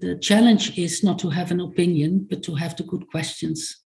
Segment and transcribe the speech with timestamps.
[0.00, 3.84] the challenge is not to have an opinion, but to have the good questions.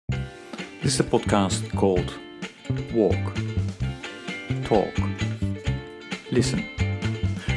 [0.82, 2.14] This is a podcast called
[2.94, 3.36] Walk,
[4.66, 4.94] Talk,
[6.32, 6.66] Listen.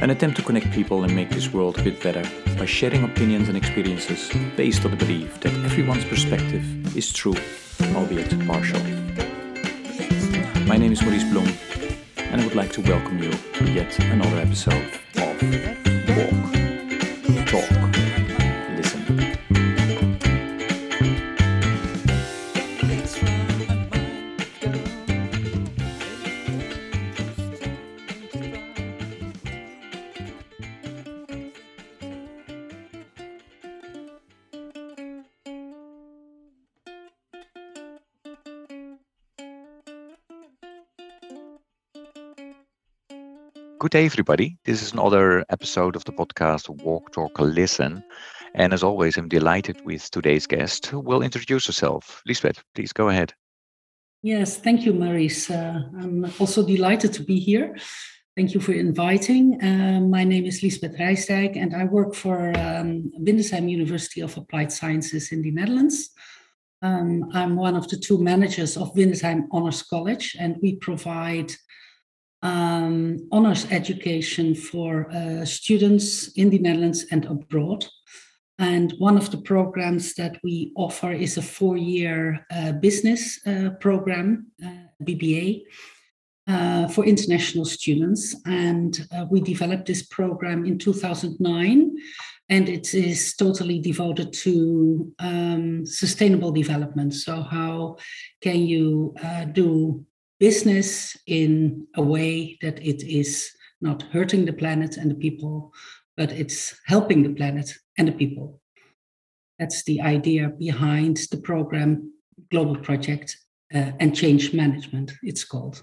[0.02, 2.24] An attempt to connect people and make this world a bit better
[2.58, 7.36] by sharing opinions and experiences based on the belief that everyone's perspective is true,
[7.94, 8.80] albeit partial.
[10.66, 11.48] My name is Maurice Blom,
[12.16, 16.01] and I would like to welcome you to yet another episode of
[43.92, 44.56] Day, everybody.
[44.64, 48.02] This is another episode of the podcast Walk, Talk, Listen.
[48.54, 52.22] And as always, I'm delighted with today's guest who will introduce herself.
[52.26, 53.34] Lisbeth, please go ahead.
[54.22, 55.50] Yes, thank you, Maurice.
[55.50, 57.76] Uh, I'm also delighted to be here.
[58.34, 59.62] Thank you for inviting.
[59.62, 64.72] Uh, my name is Lisbeth Rijsdijk, and I work for um, Windesheim University of Applied
[64.72, 66.12] Sciences in the Netherlands.
[66.80, 71.52] Um, I'm one of the two managers of Windesheim Honors College, and we provide
[72.42, 77.86] um, honors education for uh, students in the Netherlands and abroad.
[78.58, 83.70] And one of the programs that we offer is a four year uh, business uh,
[83.80, 85.62] program, uh, BBA,
[86.48, 88.36] uh, for international students.
[88.46, 91.96] And uh, we developed this program in 2009.
[92.48, 97.14] And it is totally devoted to um, sustainable development.
[97.14, 97.96] So, how
[98.42, 99.14] can you
[99.52, 100.04] do
[100.42, 103.48] business in a way that it is
[103.80, 105.72] not hurting the planet and the people,
[106.16, 108.60] but it's helping the planet and the people.
[109.60, 112.12] That's the idea behind the program
[112.50, 113.36] Global Project
[113.72, 115.80] uh, and Change Management, it's called.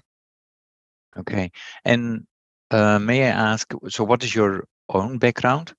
[1.16, 1.50] Okay.
[1.86, 2.26] And
[2.70, 5.72] uh, may I ask, so what is your own background?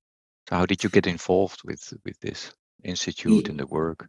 [0.50, 2.52] So how did you get involved with, with this
[2.84, 4.08] institute and the work?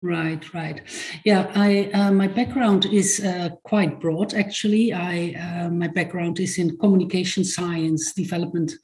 [0.00, 0.80] Right, right.
[1.24, 4.32] Yeah, I uh, my background is uh, quite broad.
[4.32, 8.74] Actually, I uh, my background is in communication science, development,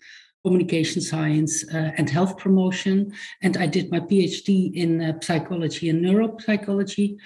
[0.44, 3.12] communication science, uh, and health promotion.
[3.42, 7.16] And I did my PhD in uh, psychology and neuropsychology.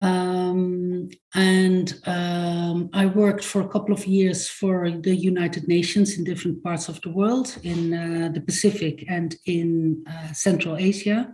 [0.00, 6.24] Um, and um, I worked for a couple of years for the United Nations in
[6.24, 11.30] different parts of the world, in uh, the Pacific and in Central Asia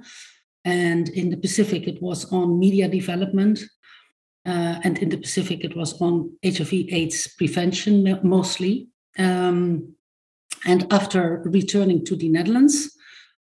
[0.66, 3.60] and in the Pacific it was on media development,
[4.44, 8.88] uh, and in the Pacific it was on HIV/AIDS prevention mostly.
[9.16, 9.94] Um,
[10.66, 12.96] and after returning to the Netherlands,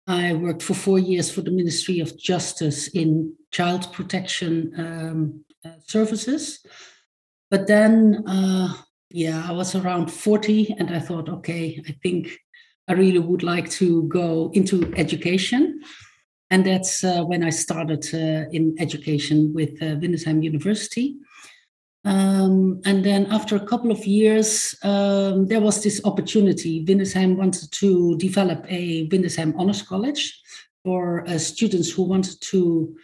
[0.06, 5.78] I worked for four years for the Ministry of Justice in child protection um, uh,
[5.86, 6.58] services.
[7.50, 8.74] But then, uh,
[9.10, 12.36] yeah, I was around 40 and I thought, okay, I think
[12.88, 15.82] I really would like to go into education.
[16.52, 21.16] And that's uh, when I started uh, in education with uh, Windesheim University.
[22.04, 26.84] Um, and then after a couple of years, um, there was this opportunity.
[26.84, 30.42] Windesheim wanted to develop a Windesheim Honors College
[30.84, 32.96] for uh, students who wanted to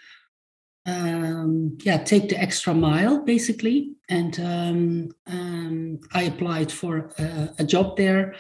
[0.85, 3.95] um, yeah, take the extra mile, basically.
[4.11, 8.35] And um, um, I applied for a, a job there.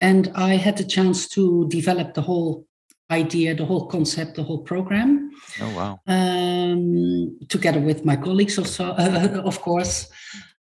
[0.00, 2.67] And I had the chance to develop the whole
[3.10, 5.30] idea, the whole concept, the whole program.
[5.60, 6.00] Oh wow!
[6.06, 10.10] Um, together with my colleagues, also, uh, of course,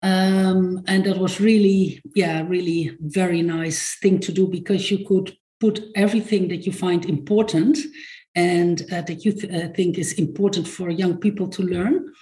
[0.02, 5.36] um, and that was really, yeah, really very nice thing to do because you could
[5.60, 7.78] put everything that you find important
[8.34, 12.12] and uh, that you th- uh, think is important for young people to learn.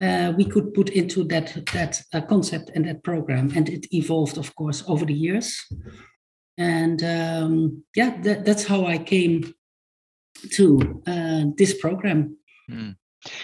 [0.00, 4.38] Uh, we could put into that that uh, concept and that program, and it evolved,
[4.38, 5.60] of course, over the years.
[6.58, 9.54] And um, yeah, that, that's how I came
[10.52, 12.36] to uh, this program.
[12.70, 12.96] Mm.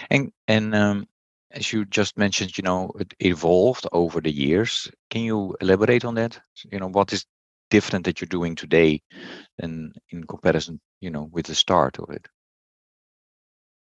[0.09, 1.07] And and um,
[1.51, 4.89] as you just mentioned, you know, it evolved over the years.
[5.09, 6.39] Can you elaborate on that?
[6.71, 7.25] You know, what is
[7.69, 9.01] different that you're doing today
[9.57, 12.27] than in comparison, you know, with the start of it?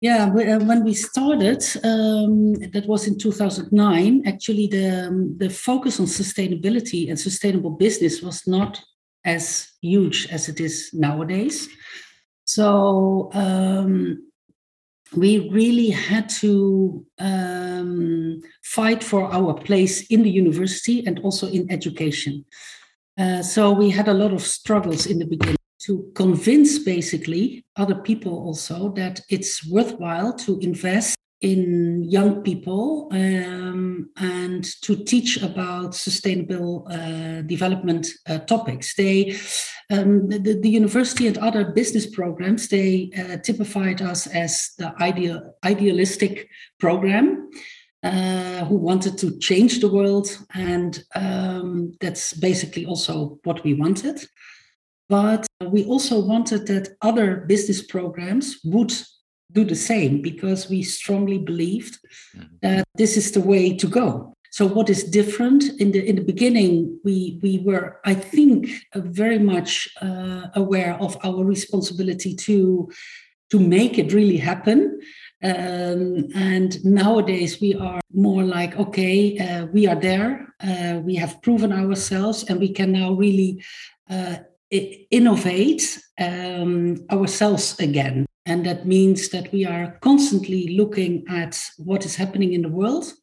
[0.01, 4.24] Yeah, uh, when we started, um, that was in 2009.
[4.27, 8.81] Actually, the um, the focus on sustainability and sustainable business was not
[9.24, 11.69] as huge as it is nowadays.
[12.45, 14.31] So um,
[15.16, 21.72] we really had to um, fight for our place in the university and also in
[21.72, 22.45] education.
[23.18, 27.95] Uh, so we had a lot of struggles in the beginning to convince basically other
[27.95, 35.94] people also that it's worthwhile to invest in young people um, and to teach about
[35.94, 38.95] sustainable uh, development uh, topics.
[38.95, 39.36] They,
[39.92, 45.56] um, the, the, university and other business programs, they uh, typified us as the ideal,
[45.63, 46.50] idealistic
[46.80, 47.50] program.
[48.06, 54.22] Uh, who wanted to change the world, and um, that's basically also what we wanted.
[55.07, 58.92] But we also wanted that other business programs would
[59.53, 62.00] do the same because we strongly believed
[62.35, 62.55] mm-hmm.
[62.61, 64.35] that this is the way to go.
[64.51, 67.00] So what is different in the in the beginning?
[67.03, 72.91] We we were, I think, uh, very much uh, aware of our responsibility to
[73.50, 75.00] to make it really happen.
[75.44, 81.41] Um, and nowadays we are more like, okay, uh, we are there, uh, we have
[81.41, 83.61] proven ourselves, and we can now really
[84.09, 84.35] uh,
[85.09, 88.25] innovate um, ourselves again.
[88.45, 93.13] And that means that we are constantly looking at what is happening in the world,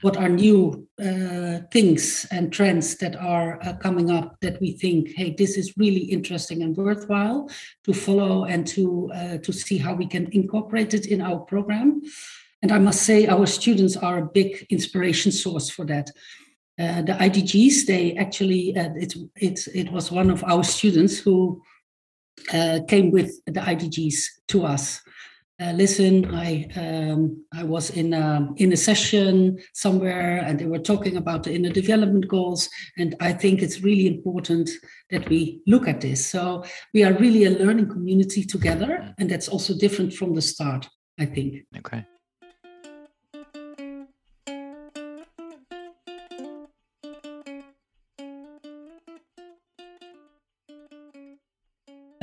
[0.00, 5.12] what are new uh, things and trends that are uh, coming up that we think,
[5.16, 7.48] hey, this is really interesting and worthwhile
[7.84, 12.02] to follow and to uh, to see how we can incorporate it in our program.
[12.62, 16.10] And I must say, our students are a big inspiration source for that.
[16.78, 21.62] Uh, the IDGs, they actually, uh, it, it, it was one of our students who
[22.52, 24.16] uh, came with the IDGs
[24.48, 25.00] to us.
[25.60, 30.80] Uh, listen, I um, I was in a, in a session somewhere, and they were
[30.80, 34.68] talking about the inner development goals, and I think it's really important
[35.10, 36.26] that we look at this.
[36.26, 40.88] So we are really a learning community together, and that's also different from the start.
[41.20, 41.64] I think.
[41.78, 42.04] Okay.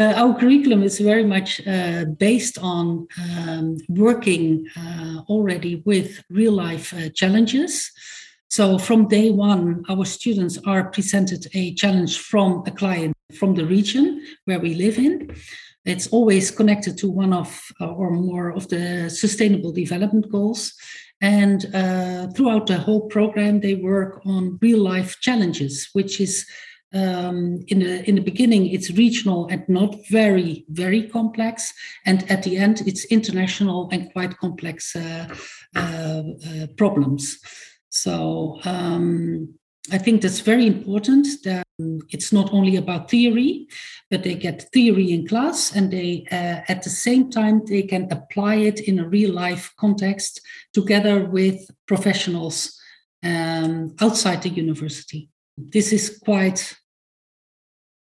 [0.01, 3.07] Uh, our curriculum is very much uh, based on
[3.37, 7.91] um, working uh, already with real life uh, challenges.
[8.47, 13.65] So, from day one, our students are presented a challenge from a client from the
[13.65, 15.35] region where we live in.
[15.85, 17.49] It's always connected to one of
[17.79, 20.73] uh, or more of the sustainable development goals.
[21.21, 26.47] And uh, throughout the whole program, they work on real life challenges, which is
[26.93, 31.73] um, in the in the beginning it's regional and not very very complex.
[32.05, 35.27] And at the end it's international and quite complex uh,
[35.75, 37.39] uh, uh, problems.
[37.89, 39.53] So um,
[39.91, 41.65] i think that's very important that
[42.09, 43.67] it's not only about theory
[44.11, 48.07] but they get theory in class and they uh, at the same time they can
[48.11, 50.41] apply it in a real life context
[50.73, 52.77] together with professionals
[53.23, 55.29] um, outside the university.
[55.57, 56.75] This is quite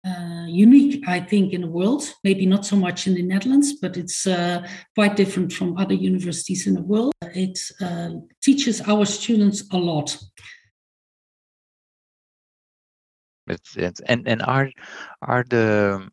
[0.05, 2.03] uh, unique, I think, in the world.
[2.23, 6.65] Maybe not so much in the Netherlands, but it's uh, quite different from other universities
[6.67, 7.13] in the world.
[7.21, 8.09] It uh,
[8.41, 10.17] teaches our students a lot.
[13.47, 14.71] It's, it's, and and are
[15.21, 16.09] are the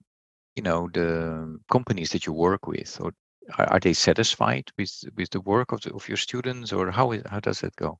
[0.56, 3.12] you know the companies that you work with or
[3.58, 7.12] are, are they satisfied with with the work of the, of your students or how
[7.12, 7.99] is, how does it go?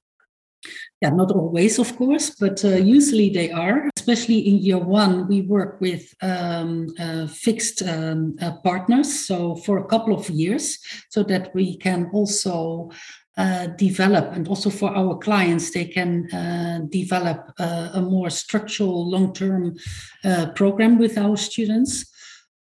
[1.01, 3.89] Yeah, not always, of course, but uh, usually they are.
[3.97, 9.79] Especially in year one, we work with um, uh, fixed um, uh, partners, so for
[9.79, 10.79] a couple of years,
[11.11, 12.91] so that we can also
[13.37, 19.09] uh, develop, and also for our clients, they can uh, develop uh, a more structural,
[19.09, 19.77] long-term
[20.57, 22.05] program with our students.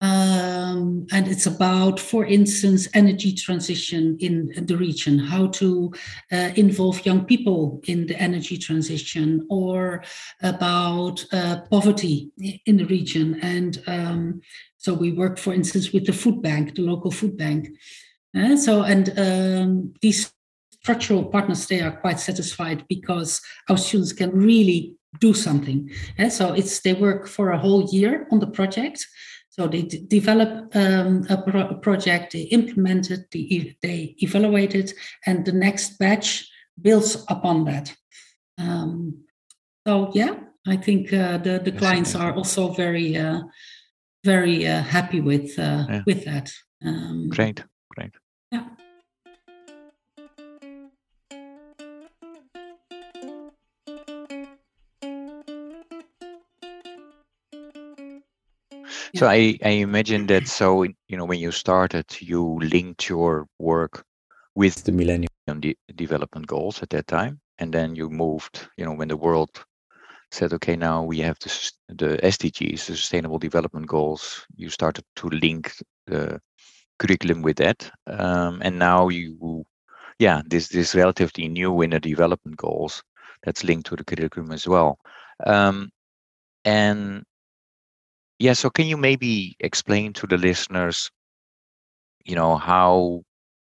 [0.00, 5.92] Um, and it's about, for instance, energy transition in the region, how to
[6.30, 10.02] uh, involve young people in the energy transition, or
[10.42, 12.30] about uh, poverty
[12.66, 13.38] in the region.
[13.40, 14.40] And um,
[14.76, 17.68] so we work, for instance, with the food bank, the local food bank.
[18.36, 20.32] Uh, so, and um, these
[20.72, 25.90] structural partners, they are quite satisfied because our students can really do something.
[26.18, 29.06] Uh, so it's they work for a whole year on the project
[29.56, 34.74] so they d- develop um, a, pro- a, project, they implement it, they, they evaluate
[34.74, 34.92] it,
[35.26, 36.50] and the next batch
[36.82, 37.94] builds upon that.
[38.58, 39.22] Um,
[39.86, 40.34] so yeah,
[40.66, 43.42] I think uh, the the clients are also very uh,
[44.24, 46.02] very uh, happy with uh, yeah.
[46.04, 46.50] with that.
[46.84, 47.62] Um, great,
[47.94, 48.14] great.
[59.14, 64.04] So I, I imagine that so you know when you started you linked your work
[64.54, 68.92] with the Millennium de- Development Goals at that time, and then you moved you know
[68.92, 69.64] when the world
[70.34, 74.44] said, okay, now we have the, the SDGs, the Sustainable Development Goals.
[74.56, 75.72] You started to link
[76.06, 76.40] the
[76.98, 79.64] curriculum with that, um, and now you,
[80.18, 83.02] yeah, this this relatively new inner development goals
[83.44, 84.98] that's linked to the curriculum as well.
[85.46, 85.90] Um,
[86.64, 87.24] and
[88.44, 91.10] yeah, so can you maybe explain to the listeners,
[92.26, 93.22] you know, how,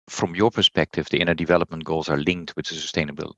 [0.08, 3.36] from your perspective, the inner development goals are linked with the sustainable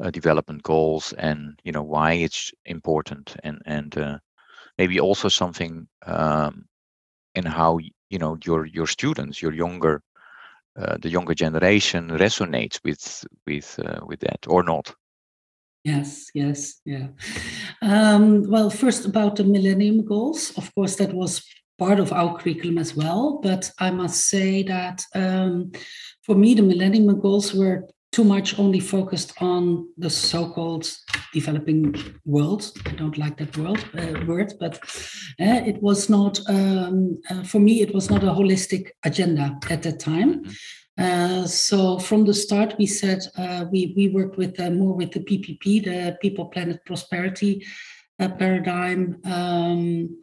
[0.00, 4.18] uh, development goals, and you know why it's important, and and uh,
[4.76, 6.66] maybe also something um,
[7.34, 7.78] in how
[8.10, 10.02] you know your your students, your younger,
[10.78, 14.94] uh, the younger generation resonates with with uh, with that or not.
[15.86, 17.06] Yes, yes, yeah.
[17.80, 20.52] Um, well, first about the Millennium Goals.
[20.56, 21.44] Of course, that was
[21.78, 23.38] part of our curriculum as well.
[23.40, 25.70] But I must say that um,
[26.24, 30.90] for me, the Millennium Goals were too much only focused on the so-called
[31.32, 32.72] developing world.
[32.84, 34.78] I don't like that word, uh, word but
[35.40, 37.80] uh, it was not um, uh, for me.
[37.80, 40.46] It was not a holistic agenda at that time.
[40.98, 45.12] Uh, so from the start, we said uh, we we worked with uh, more with
[45.12, 47.66] the PPP, the People Planet Prosperity
[48.18, 49.20] uh, paradigm.
[49.24, 50.22] Um,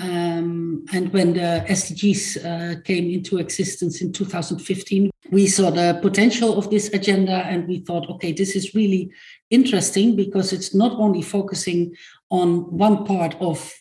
[0.00, 6.56] um, and when the SDGs uh, came into existence in 2015, we saw the potential
[6.56, 9.10] of this agenda, and we thought, okay, this is really
[9.50, 11.94] interesting because it's not only focusing
[12.30, 13.72] on one part of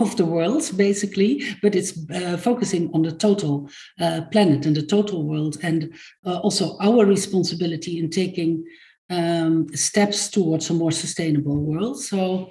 [0.00, 3.68] of the world, basically, but it's uh, focusing on the total
[4.00, 5.92] uh, planet and the total world, and
[6.24, 8.64] uh, also our responsibility in taking
[9.10, 12.00] um, steps towards a more sustainable world.
[12.00, 12.50] So,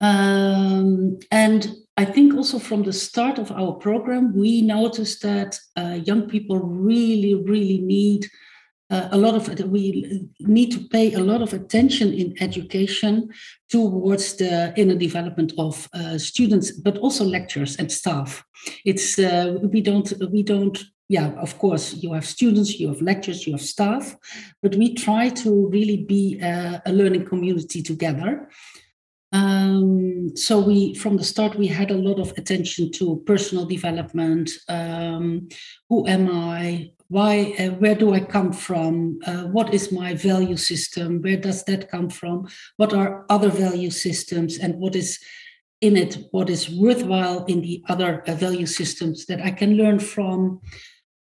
[0.00, 5.98] um, and I think also from the start of our program, we noticed that uh,
[6.04, 8.26] young people really, really need
[8.90, 13.30] uh, a lot of we need to pay a lot of attention in education
[13.68, 18.44] towards the inner development of uh, students but also lecturers and staff.
[18.84, 20.78] It's uh, we don't we don't
[21.08, 24.16] yeah of course you have students you have lecturers you have staff
[24.62, 28.48] but we try to really be a, a learning community together.
[29.32, 34.50] Um, so we from the start we had a lot of attention to personal development
[34.68, 35.48] um,
[35.88, 39.18] who am i why uh, where do i come from?
[39.26, 41.20] Uh, what is my value system?
[41.20, 42.46] Where does that come from?
[42.76, 44.58] What are other value systems?
[44.58, 45.18] And what is
[45.80, 49.98] in it what is worthwhile in the other uh, value systems that i can learn
[49.98, 50.60] from?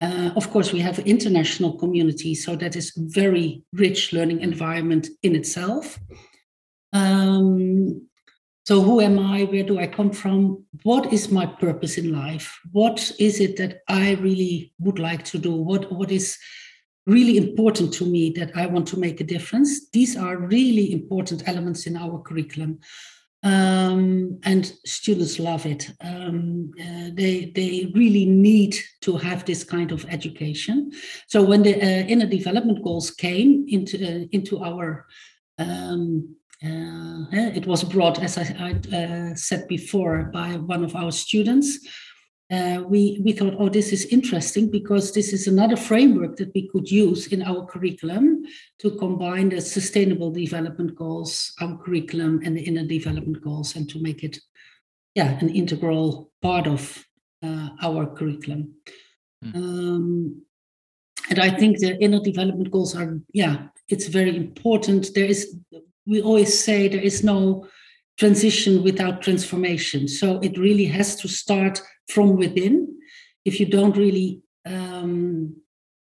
[0.02, 5.34] Uh, of course we have international community so that is very rich learning environment in
[5.34, 5.98] itself.
[6.92, 8.07] Um,
[8.68, 9.44] so, who am I?
[9.44, 10.62] Where do I come from?
[10.82, 12.54] What is my purpose in life?
[12.70, 15.54] What is it that I really would like to do?
[15.54, 16.36] What, what is
[17.06, 19.88] really important to me that I want to make a difference?
[19.88, 22.80] These are really important elements in our curriculum.
[23.42, 25.90] Um, and students love it.
[26.02, 30.92] Um, uh, they they really need to have this kind of education.
[31.26, 35.06] So when the uh, inner development goals came into uh, into our
[35.56, 41.78] um, it was brought, as I, I uh, said before, by one of our students.
[42.50, 46.66] Uh, we, we thought, oh, this is interesting because this is another framework that we
[46.68, 48.42] could use in our curriculum
[48.78, 54.00] to combine the sustainable development goals, our curriculum, and the inner development goals, and to
[54.00, 54.38] make it,
[55.14, 57.04] yeah, an integral part of
[57.42, 58.74] uh, our curriculum.
[59.44, 59.54] Mm.
[59.54, 60.42] Um,
[61.28, 65.10] and I think the inner development goals are, yeah, it's very important.
[65.14, 65.54] There is
[66.08, 67.68] we always say there is no
[68.18, 70.08] transition without transformation.
[70.08, 72.98] So it really has to start from within.
[73.44, 75.56] If you don't really um,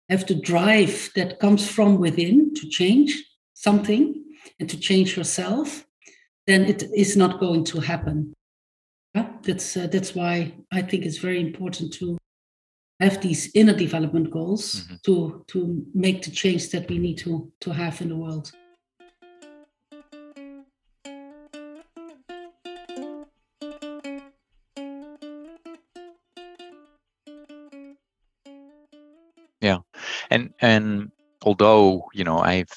[0.10, 3.12] have the drive that comes from within to change
[3.54, 4.24] something
[4.60, 5.86] and to change yourself,
[6.46, 8.34] then it is not going to happen.
[9.16, 9.30] Yeah?
[9.42, 12.18] That's uh, that's why I think it's very important to
[13.00, 14.96] have these inner development goals mm-hmm.
[15.06, 18.51] to to make the change that we need to to have in the world.
[30.68, 31.12] And
[31.44, 32.76] although you know I've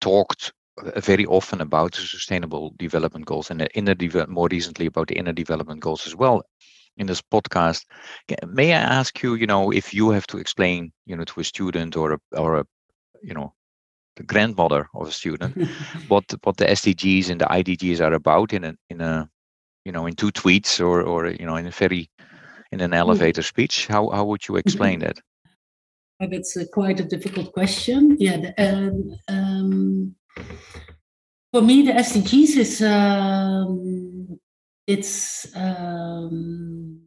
[0.00, 4.86] talked uh, very often about the sustainable development goals and the inner de- more recently
[4.86, 6.42] about the inner development goals as well
[6.96, 7.82] in this podcast
[8.46, 11.44] may i ask you you know if you have to explain you know to a
[11.44, 12.64] student or a or a
[13.22, 13.52] you know
[14.16, 15.52] the grandmother of a student
[16.08, 19.28] what what the sdgs and the idgs are about in a in a
[19.84, 22.08] you know in two tweets or or you know in a very
[22.74, 23.86] in an elevator speech?
[23.86, 25.20] How how would you explain that
[26.26, 28.16] that's a, quite a difficult question.
[28.18, 30.14] Yeah, the, um, um,
[31.52, 34.38] For me, the SDGs is um,
[34.86, 37.00] it's um,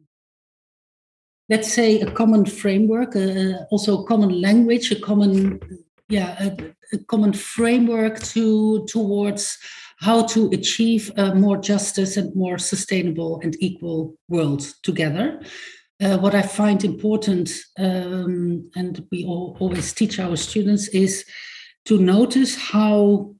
[1.48, 5.60] let's say a common framework, uh, also a common language, a common
[6.08, 9.58] yeah, a, a, common framework to towards
[10.00, 15.40] how to achieve a more justice and more sustainable and equal world together.
[16.00, 21.24] Uh, what I find important, um, and we all, always teach our students, is
[21.86, 23.34] to notice how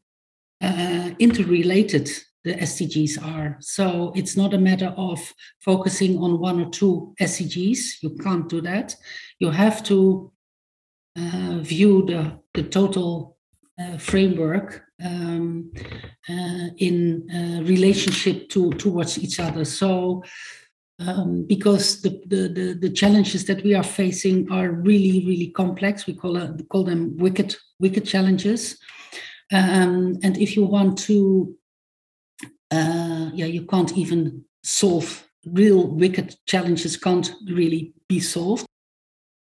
[0.60, 2.10] uh, interrelated
[2.44, 3.56] the SDGs are.
[3.60, 5.20] So it's not a matter of
[5.60, 8.02] focusing on one or two SDGs.
[8.02, 8.96] You can't do that.
[9.38, 10.32] You have to
[11.16, 13.36] uh, view the, the total
[13.80, 15.70] uh, framework um,
[16.28, 19.64] uh, in uh, relationship to towards each other.
[19.64, 20.24] So
[20.98, 26.06] um, because the, the, the, the, challenges that we are facing are really, really complex.
[26.06, 28.78] We call, it, call them wicked, wicked challenges.
[29.52, 31.54] Um, and if you want to,
[32.70, 38.66] uh, yeah, you can't even solve real wicked challenges, can't really be solved.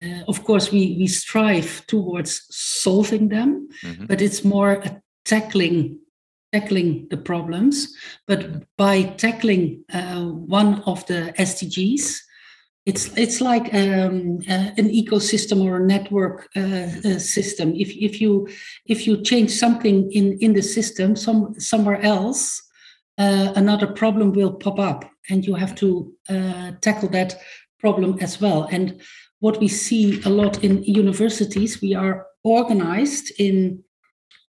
[0.02, 4.06] Uh, of course, we, we strive towards solving them, mm-hmm.
[4.06, 6.00] but it's more a tackling
[6.52, 7.94] tackling the problems.
[8.26, 12.20] But by tackling uh, one of the SDGs,
[12.84, 17.74] it's it's like um, uh, an ecosystem or a network uh, uh, system.
[17.76, 18.48] If if you
[18.86, 22.60] if you change something in in the system, some somewhere else,
[23.18, 27.36] uh, another problem will pop up, and you have to uh, tackle that
[27.78, 28.68] problem as well.
[28.72, 29.00] And
[29.38, 33.84] what we see a lot in universities, we are organized in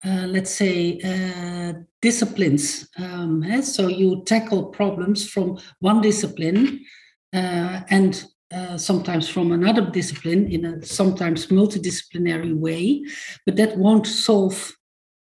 [0.04, 2.88] uh, let's say, uh, disciplines.
[2.98, 3.60] Um, eh?
[3.60, 6.84] So you tackle problems from one discipline
[7.32, 13.04] uh, and uh, sometimes from another discipline in a sometimes multidisciplinary way,
[13.46, 14.76] but that won't solve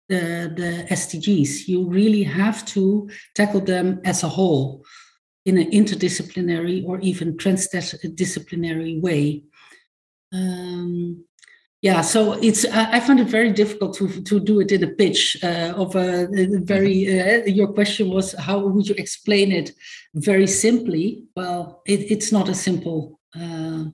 [0.08, 1.68] the, the SDGs.
[1.68, 4.84] You really have to tackle them as a whole
[5.44, 9.42] in an interdisciplinary or even transdisciplinary way.
[10.32, 11.24] Um,
[11.80, 15.36] yeah so it's i find it very difficult to to do it in a pitch
[15.44, 17.42] uh, of a, a very mm-hmm.
[17.42, 19.72] uh, your question was how would you explain it
[20.14, 21.24] very simply?
[21.36, 23.84] Well it, it's not a simple uh,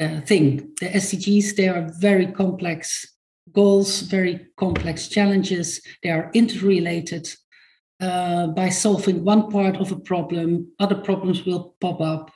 [0.00, 0.74] uh thing.
[0.80, 3.06] The sdgs they are very complex
[3.52, 5.80] goals very complex challenges.
[6.02, 7.28] They are interrelated
[8.00, 12.30] uh, by solving one part of a problem other problems will pop up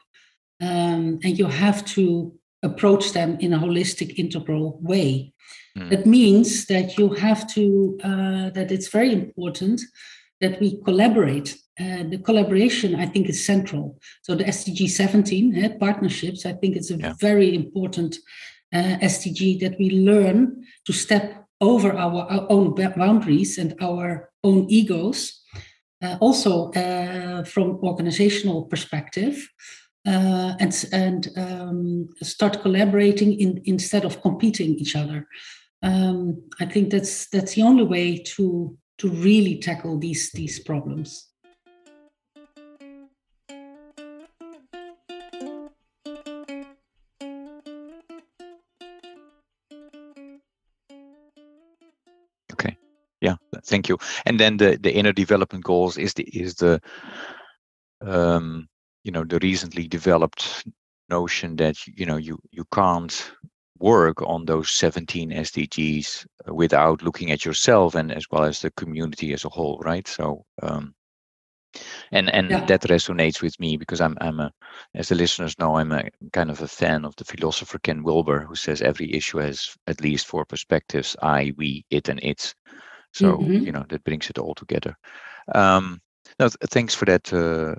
[0.60, 5.32] um, and you have to approach them in a holistic, integral way.
[5.76, 5.90] Mm.
[5.90, 9.80] That means that you have to, uh, that it's very important
[10.40, 11.56] that we collaborate.
[11.80, 13.98] Uh, the collaboration, I think, is central.
[14.22, 17.14] So the SDG 17, uh, partnerships, I think it's a yeah.
[17.18, 18.18] very important
[18.72, 24.66] uh, SDG that we learn to step over our, our own boundaries and our own
[24.68, 25.40] egos.
[26.02, 29.48] Uh, also, uh, from organizational perspective,
[30.06, 35.26] uh, and and um, start collaborating in, instead of competing each other.
[35.82, 41.28] Um, I think that's that's the only way to to really tackle these these problems.
[52.52, 52.76] Okay,
[53.20, 53.98] yeah, thank you.
[54.26, 56.80] And then the the inner development goals is the is the
[58.00, 58.68] um,
[59.04, 60.66] you know the recently developed
[61.08, 63.32] notion that you know you you can't
[63.82, 69.32] work on those 17 SDGs without looking at yourself and as well as the community
[69.32, 70.06] as a whole, right?
[70.06, 70.94] So, um,
[72.12, 72.64] and and yeah.
[72.66, 74.52] that resonates with me because I'm I'm a,
[74.94, 78.40] as the listeners know, I'm a kind of a fan of the philosopher Ken Wilber,
[78.40, 82.54] who says every issue has at least four perspectives: I, we, it, and its.
[83.12, 83.64] So mm-hmm.
[83.64, 84.96] you know that brings it all together.
[85.54, 86.00] Um,
[86.38, 87.74] no, thanks for that, uh.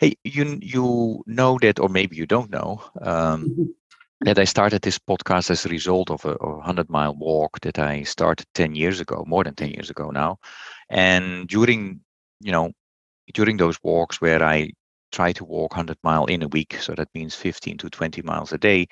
[0.00, 3.74] Hey, you you know that, or maybe you don't know, um,
[4.20, 7.78] that I started this podcast as a result of a, a hundred mile walk that
[7.78, 10.38] I started ten years ago, more than ten years ago now.
[10.90, 12.00] And during,
[12.40, 12.72] you know,
[13.34, 14.72] during those walks where I
[15.12, 18.52] try to walk 100 mile in a week, so that means 15 to 20 miles
[18.52, 18.86] a day.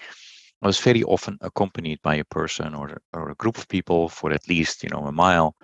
[0.62, 4.32] I was very often accompanied by a person or, or a group of people for
[4.32, 5.54] at least you know a mile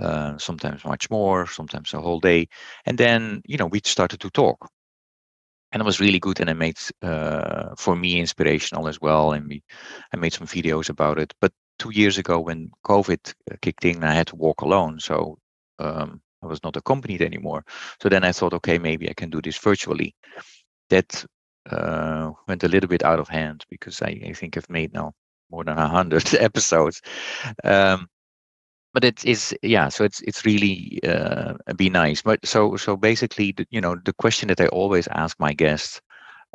[0.00, 2.48] uh, sometimes much more, sometimes a whole day.
[2.86, 4.68] And then, you know, we started to talk.
[5.70, 9.32] And it was really good, and it made uh, for me inspirational as well.
[9.32, 9.62] And we,
[10.14, 11.34] I made some videos about it.
[11.42, 15.38] But two years ago, when COVID uh, kicked in, I had to walk alone, so
[15.78, 17.64] um, I was not accompanied anymore.
[18.02, 20.14] So then I thought, okay, maybe I can do this virtually.
[20.88, 21.22] That
[21.70, 25.12] uh, went a little bit out of hand because I, I think I've made now
[25.50, 27.02] more than a hundred episodes.
[27.62, 28.08] Um,
[28.94, 32.22] but it is yeah so it's it's really uh, be nice.
[32.22, 36.00] But so so basically you know the question that i always ask my guests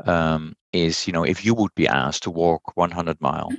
[0.06, 3.52] um, is you know if you would be asked to walk 100 mile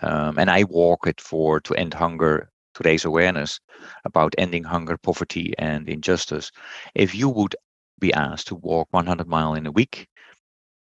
[0.00, 3.60] um, and i walk it for to end hunger to raise awareness
[4.04, 6.50] about ending hunger poverty and injustice
[6.94, 7.54] if you would
[8.00, 10.08] be asked to walk 100 mile in a week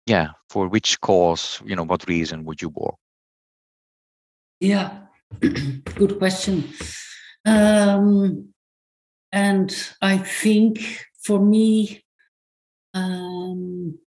[0.07, 2.99] yeah for which cause you know what reason would you walk?
[4.61, 5.07] Yeah
[5.41, 6.65] good question
[7.45, 8.53] um,
[9.33, 12.03] and I think for me,
[12.95, 13.99] um,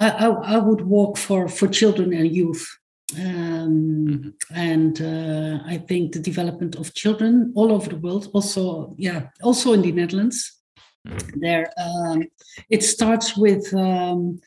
[0.00, 2.68] I, I, I, would walk for, for children and youth.
[3.16, 4.30] Um, mm-hmm.
[4.54, 9.72] And uh, I think the development of children all over the world, also, yeah, also
[9.72, 10.60] in the Netherlands,
[11.06, 11.40] mm-hmm.
[11.40, 12.24] there um,
[12.68, 14.40] it starts with um,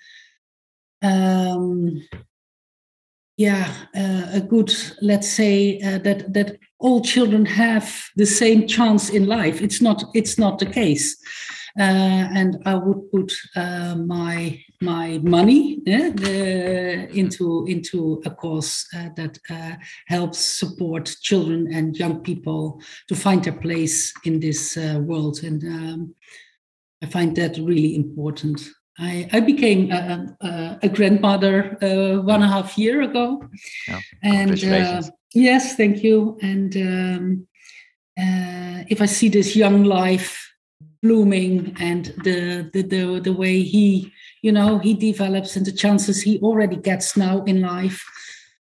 [1.01, 2.03] um,
[3.37, 9.09] yeah uh, a good let's say uh, that that all children have the same chance
[9.09, 9.61] in life.
[9.61, 11.17] It's not it's not the case.
[11.79, 18.87] Uh, and i would put uh, my my money yeah, the, into into a cause
[18.95, 19.75] uh, that uh,
[20.07, 25.43] helps support children and young people to find their place in this world.
[25.43, 26.15] And um,
[27.03, 28.59] i find that really important
[28.99, 33.43] I, I became a, a, a grandmother uh, one and a half year ago.
[34.23, 35.01] And uh,
[35.33, 36.37] yes, thank you.
[36.41, 37.47] And um,
[38.19, 40.51] uh, if I see this young life
[41.03, 46.21] blooming and the, the, the, the way he, you know, he develops and the chances
[46.21, 48.03] he already gets now in life,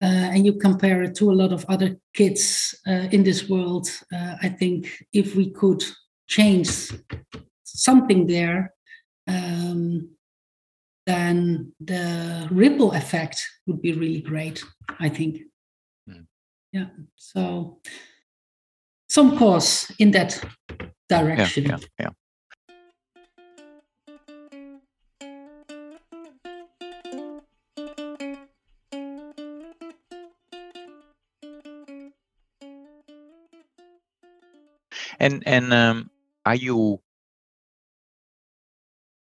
[0.03, 3.87] uh, and you compare it to a lot of other kids uh, in this world,
[4.13, 5.83] uh, I think if we could
[6.27, 6.91] change
[7.63, 8.73] something there,
[9.27, 10.09] um,
[11.05, 14.63] then the ripple effect would be really great,
[14.99, 15.41] I think.
[16.09, 16.25] Mm.
[16.71, 16.87] Yeah.
[17.15, 17.79] So
[19.09, 20.41] some course in that
[21.09, 21.65] direction.
[21.65, 22.09] Yeah, yeah, yeah.
[35.19, 36.09] And and um,
[36.45, 36.99] are you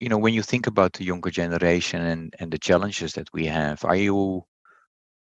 [0.01, 3.47] you know when you think about the younger generation and and the challenges that we
[3.47, 4.43] have are you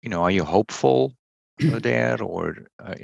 [0.02, 1.14] you know are you hopeful
[1.60, 2.96] there or uh,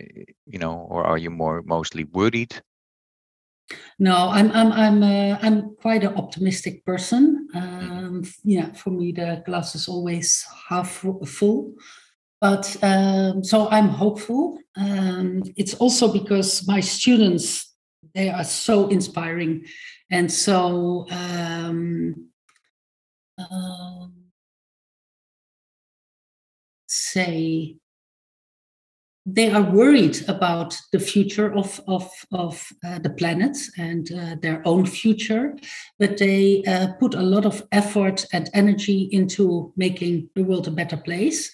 [0.46, 2.62] you know or are you more mostly worried?
[4.00, 7.48] No i'm i'm i'm uh, i'm quite an optimistic person.
[7.56, 8.06] Mm-hmm.
[8.06, 11.76] um yeah for me the glass is always half full.
[12.42, 14.58] But um, so i'm hopeful.
[14.76, 17.72] Um, it's also because my students
[18.16, 19.66] they are so inspiring
[20.12, 22.28] and so um,
[23.38, 24.08] uh,
[26.88, 27.78] say
[29.26, 34.62] they are worried about the future of of of uh, the planet and uh, their
[34.66, 35.56] own future,
[36.00, 40.72] but they uh, put a lot of effort and energy into making the world a
[40.72, 41.52] better place.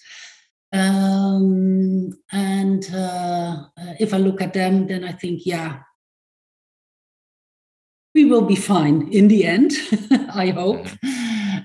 [0.72, 5.80] Um, and uh, uh, if I look at them, then I think, yeah,
[8.18, 9.70] we will be fine in the end,
[10.44, 10.84] I hope.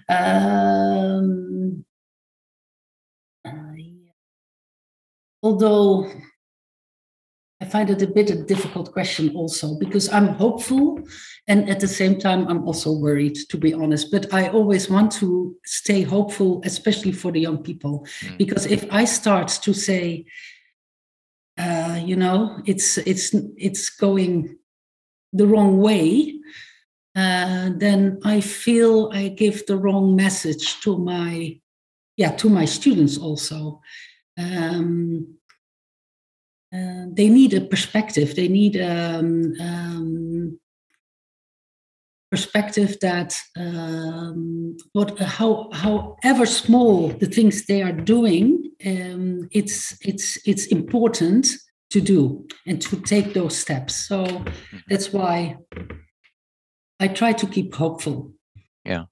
[0.07, 1.83] Um,
[3.43, 3.79] uh,
[5.41, 6.11] although
[7.59, 10.99] I find it a bit a difficult question also because I'm hopeful
[11.47, 15.11] and at the same time I'm also worried to be honest but I always want
[15.13, 18.37] to stay hopeful especially for the young people mm.
[18.37, 20.25] because if I start to say
[21.57, 24.57] uh, you know it's it's it's going
[25.33, 26.35] the wrong way,
[27.15, 31.59] uh, then I feel I give the wrong message to my
[32.17, 33.81] yeah to my students also.
[34.37, 35.37] Um,
[36.73, 38.35] uh, they need a perspective.
[38.35, 40.59] They need um, um,
[42.31, 50.39] perspective that um, what how however small the things they are doing, um, it's it's
[50.47, 51.47] it's important
[51.93, 53.95] to do and to take those steps.
[54.07, 54.77] So mm-hmm.
[54.89, 55.57] that's why
[56.99, 58.33] I try to keep hopeful.
[58.83, 59.05] Yeah.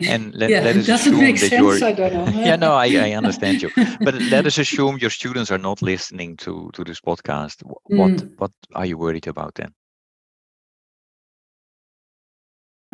[0.00, 2.26] And let, yeah, let us assume that sense, I don't know.
[2.44, 3.70] yeah, no, I, I understand you.
[4.00, 7.62] But let us assume your students are not listening to to this podcast.
[7.84, 8.32] What mm.
[8.38, 9.74] what are you worried about then?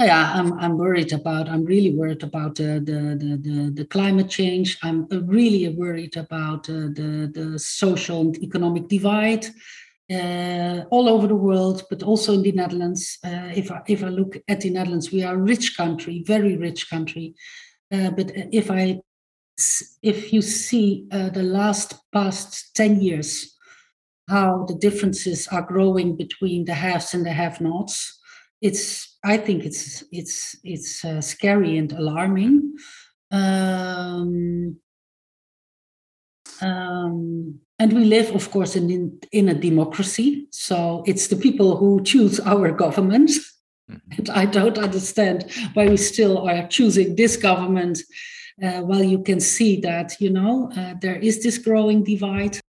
[0.01, 4.79] Yeah i'm i'm worried about i'm really worried about the the the, the, climate change
[4.83, 9.47] i'm really worried about uh, the the social and economic divide
[10.13, 14.09] uh, all over the world but also in the netherlands uh, if i if i
[14.09, 17.35] look at the netherlands we are a rich country very rich country
[17.93, 18.99] uh, but if i
[20.03, 23.57] if you see uh, the last past 10 years
[24.31, 28.21] how the differences are growing between the haves and the have-nots.
[28.63, 32.75] It's I think it's it's it's uh, scary and alarming.
[33.31, 34.81] Um,
[36.63, 40.49] um, and we live, of course, in, in a democracy.
[40.51, 43.31] So it's the people who choose our government.
[43.91, 44.13] Mm-hmm.
[44.19, 48.01] And I don't understand why we still are choosing this government
[48.63, 52.60] uh, while you can see that, you know, uh, there is this growing divide.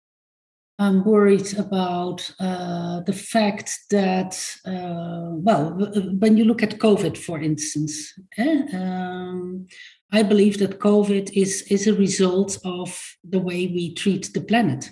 [0.82, 4.34] I'm worried about uh, the fact that,
[4.66, 5.74] uh, well,
[6.18, 9.68] when you look at COVID, for instance, eh, um,
[10.12, 14.90] I believe that COVID is, is a result of the way we treat the planet.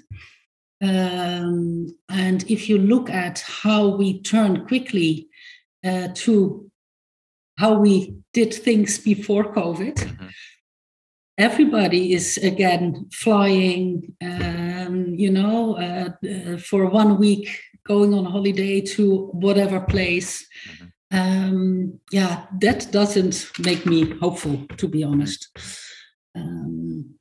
[0.80, 5.28] Um, and if you look at how we turn quickly
[5.84, 6.70] uh, to
[7.58, 10.28] how we did things before COVID, mm-hmm.
[11.40, 14.16] everybody is again flying,
[14.90, 17.48] um, you know, uh, uh, for one week,
[17.86, 20.46] going on holiday to whatever place.
[20.46, 25.50] Mm-hmm um, yeah, that doesn't make me hopeful, to be honest.
[26.36, 27.16] Um,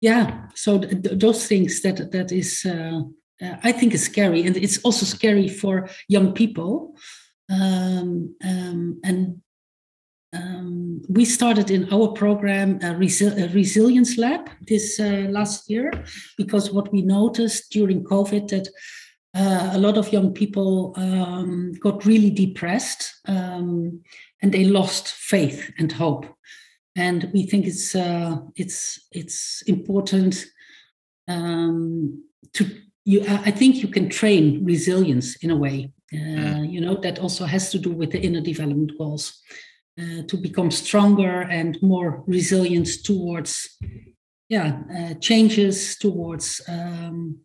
[0.00, 3.02] yeah, so th- th- those things that that is, uh,
[3.42, 6.94] uh, I think, is scary, and it's also scary for young people.
[7.50, 9.42] Um, um and
[10.32, 15.92] um, we started in our program a, resi- a resilience lab this uh, last year
[16.36, 18.68] because what we noticed during COVID that
[19.34, 24.02] uh, a lot of young people um, got really depressed um,
[24.42, 26.26] and they lost faith and hope.
[26.96, 30.44] And we think it's uh, it's it's important
[31.28, 32.68] um, to
[33.04, 33.24] you.
[33.26, 35.92] I think you can train resilience in a way.
[36.12, 36.72] Uh, mm.
[36.72, 39.40] You know that also has to do with the inner development goals
[40.00, 43.78] uh, to become stronger and more resilient towards
[44.48, 47.38] yeah uh, changes towards um,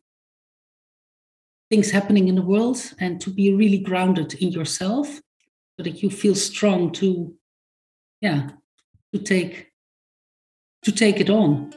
[1.70, 5.08] things happening in the world and to be really grounded in yourself
[5.78, 7.34] so that you feel strong to
[8.22, 8.50] yeah
[9.14, 9.72] to take
[10.84, 11.74] to take it on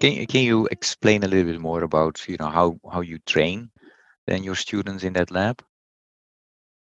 [0.00, 3.70] can, can you explain a little bit more about you know how how you train
[4.26, 5.62] then your students in that lab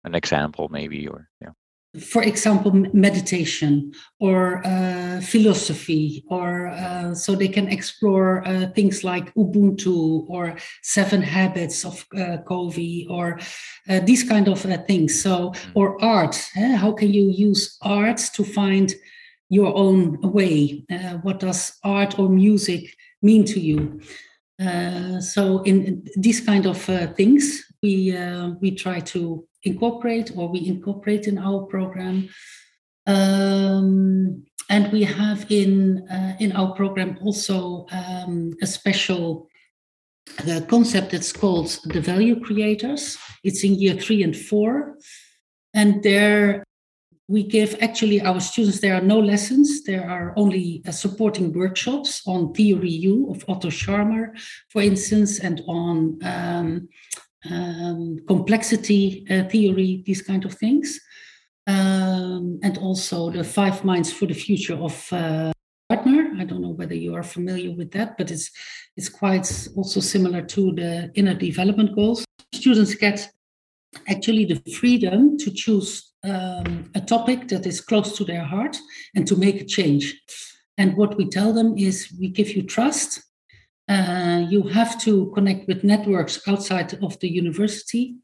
[0.03, 1.51] an example maybe or yeah
[1.97, 9.33] for example, meditation or uh, philosophy, or uh, so they can explore uh, things like
[9.33, 13.39] Ubuntu or Seven Habits of uh, Covey or
[13.89, 15.19] uh, these kind of uh, things.
[15.19, 15.71] So, mm.
[15.73, 16.39] or art.
[16.55, 16.75] Eh?
[16.75, 18.93] How can you use art to find
[19.49, 20.85] your own way?
[21.23, 24.01] what does art or music mean to you?
[25.21, 26.77] so, in these kind of
[27.15, 28.13] things, we
[28.61, 32.29] we try to incorporate or we incorporate in our program.
[33.07, 39.47] Um, and we have in uh, in our program also um, a special
[40.47, 43.17] uh, concept that's called the value creators.
[43.43, 44.97] It's in year three and four,
[45.73, 46.63] and there
[47.29, 52.21] we give actually our students there are no lessons there are only uh, supporting workshops
[52.25, 54.25] on theory u of otto scharmer
[54.71, 56.89] for instance and on um,
[57.49, 60.99] um, complexity uh, theory, these kind of things.
[61.67, 65.51] Um, and also the five minds for the future of uh.
[65.91, 68.51] I don't know whether you are familiar with that, but it's
[68.95, 72.23] it's quite also similar to the inner development goals.
[72.53, 73.27] Students get
[74.07, 78.77] actually the freedom to choose um, a topic that is close to their heart
[79.15, 80.21] and to make a change.
[80.77, 83.21] And what we tell them is we give you trust.
[83.87, 88.15] Uh, you have to connect with networks outside of the university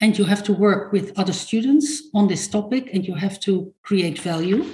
[0.00, 3.72] and you have to work with other students on this topic and you have to
[3.82, 4.64] create value.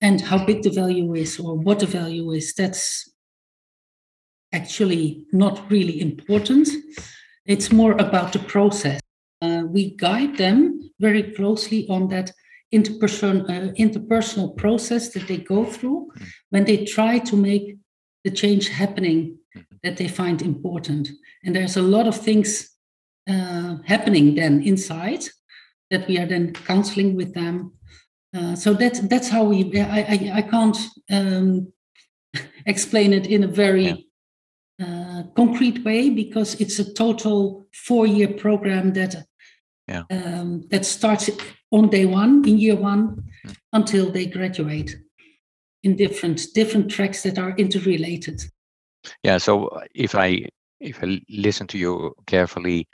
[0.00, 3.10] And how big the value is or what the value is that's
[4.52, 6.68] actually not really important.
[7.46, 9.00] It's more about the process.
[9.40, 12.30] Uh, we guide them very closely on that
[12.74, 16.24] interperson, uh, interpersonal process that they go through hmm.
[16.50, 17.76] when they try to make
[18.24, 19.38] the change happening
[19.82, 21.08] that they find important.
[21.44, 22.70] And there's a lot of things
[23.28, 25.24] uh, happening then inside
[25.90, 27.72] that we are then counseling with them.
[28.34, 29.78] Uh, so that that's how we.
[29.80, 30.76] I I, I can't
[31.10, 31.72] um,
[32.66, 34.06] explain it in a very
[34.78, 34.86] yeah.
[34.86, 39.24] uh, concrete way because it's a total four-year program that
[39.88, 40.04] yeah.
[40.10, 41.30] um, that starts
[41.70, 43.52] on day one in year one mm-hmm.
[43.72, 44.96] until they graduate
[45.82, 48.42] in different different tracks that are interrelated.
[49.22, 49.38] Yeah.
[49.38, 50.48] So uh, if I
[50.80, 52.88] if I listen to you carefully,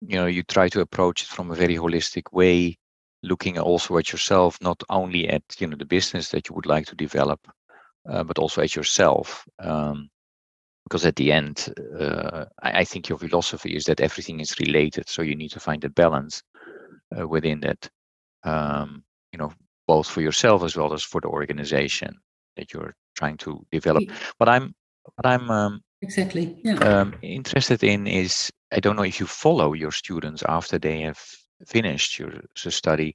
[0.00, 2.78] you know, you try to approach it from a very holistic way.
[3.22, 6.86] looking also at yourself, not only at you know the business that you would like
[6.86, 7.40] to develop,
[8.08, 9.44] uh, but also at yourself.
[9.58, 10.08] Um,
[10.88, 15.06] because at the end, uh, I, I, think your philosophy is that everything is related,
[15.06, 16.42] so you need to find a balance
[17.16, 17.90] uh, within that.
[18.42, 19.52] Um, you know,
[19.86, 22.16] both for yourself as well as for the organization
[22.56, 24.04] that you're trying to develop.
[24.38, 24.74] What I'm,
[25.16, 26.76] what I'm um, exactly yeah.
[26.76, 31.20] um, interested in is I don't know if you follow your students after they have
[31.66, 33.14] finished your, study,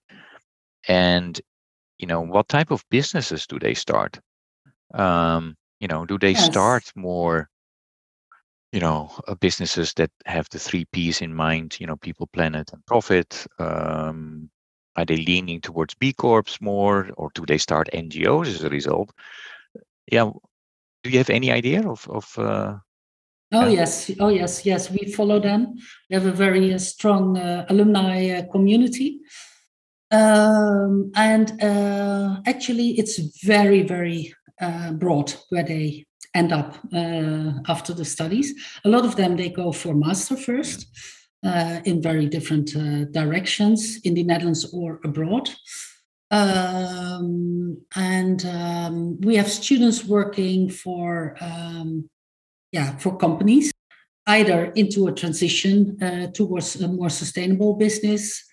[0.88, 1.40] and
[1.98, 4.20] you know what type of businesses do they start?
[4.94, 6.46] Um, you know, do they yes.
[6.46, 7.50] start more
[8.74, 12.74] you know uh, businesses that have the three p's in mind you know people planet
[12.74, 14.50] and profit um,
[14.96, 19.12] are they leaning towards b corps more or do they start ngos as a result?
[20.12, 20.32] Yeah
[21.04, 22.78] do you have any idea of of uh,
[23.52, 25.76] oh yes oh yes yes we follow them.
[26.10, 29.20] We have a very uh, strong uh, alumni uh, community.
[30.12, 34.34] Um, and uh, actually it's very very
[34.94, 38.54] broad where they end up uh, after the studies.
[38.86, 40.88] A lot of them they go for master first
[41.46, 45.50] uh, in very different uh, directions in the Netherlands or abroad.
[46.32, 52.10] Um, and um, we have students working for um,
[52.72, 53.72] yeah for companies
[54.26, 58.44] either into a transition uh, towards a more sustainable business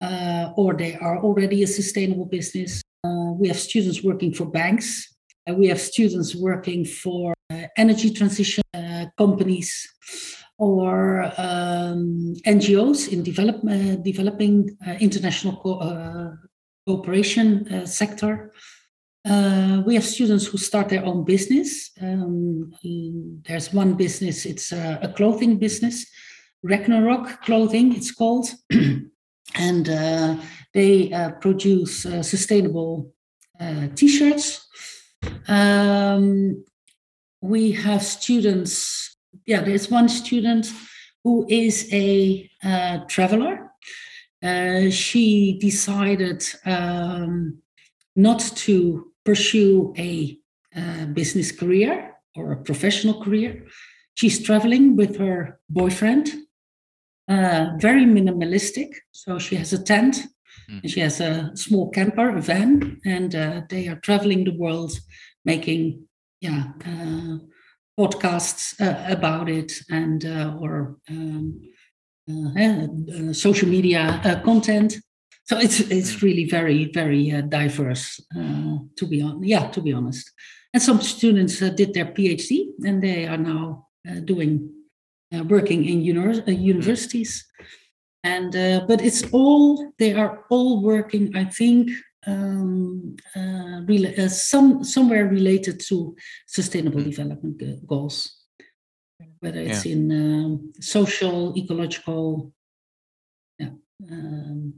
[0.00, 2.82] uh, or they are already a sustainable business.
[3.04, 5.14] Uh, we have students working for banks
[5.54, 9.88] we have students working for uh, energy transition uh, companies
[10.58, 13.60] or um, NGOs in develop,
[14.02, 16.36] developing international co-
[16.86, 18.52] cooperation sector.
[19.24, 21.90] Uh, we have students who start their own business.
[22.00, 22.72] Um,
[23.46, 26.06] there's one business, it's a, a, clothing business,
[26.62, 28.48] Ragnarok Clothing, it's called.
[29.54, 30.36] and uh,
[30.74, 33.12] they uh, produce sustainable
[33.94, 34.67] t shirts
[35.48, 36.64] um,
[37.40, 40.70] we have students, yeah, there's one student
[41.24, 43.70] who is a uh, traveler.
[44.42, 47.58] Uh, she decided um,
[48.14, 50.38] not to pursue a
[50.76, 53.66] uh, business career or a professional career.
[54.14, 56.30] She's traveling with her boyfriend,
[57.28, 58.94] uh, very minimalistic.
[59.12, 60.26] So she has a tent
[60.70, 60.82] Mm.
[60.82, 64.92] And she has a small camper, a van, and uh, they are traveling the world,
[65.44, 66.08] making
[66.40, 67.38] yeah uh,
[67.98, 71.60] podcasts uh, about it and uh, or um,
[72.30, 74.98] uh, uh, social media content.
[75.44, 76.22] So it's it's mm.
[76.22, 78.20] really very very diverse.
[78.96, 80.30] to be on, yeah, to be honest.
[80.74, 83.86] And some students did their PhD, and they are now
[84.24, 84.70] doing
[85.32, 86.60] working in uni- mm.
[86.60, 87.44] universities
[88.24, 91.90] and uh, but it's all they are all working i think
[92.26, 97.04] um, uh, re- uh, some somewhere related to sustainable mm.
[97.04, 98.44] development goals
[99.40, 99.92] whether it's yeah.
[99.92, 102.52] in um, social ecological
[103.58, 103.70] yeah,
[104.10, 104.74] um,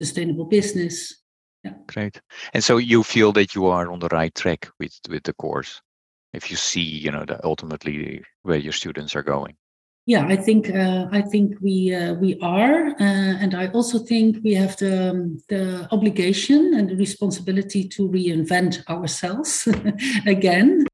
[0.00, 1.22] sustainable business
[1.64, 1.74] yeah.
[1.86, 2.20] great
[2.54, 5.82] and so you feel that you are on the right track with with the course
[6.32, 9.54] if you see you know that ultimately where your students are going
[10.06, 14.38] yeah, I think uh, I think we uh, we are, uh, and I also think
[14.42, 19.68] we have the um, the obligation and the responsibility to reinvent ourselves
[20.26, 20.86] again,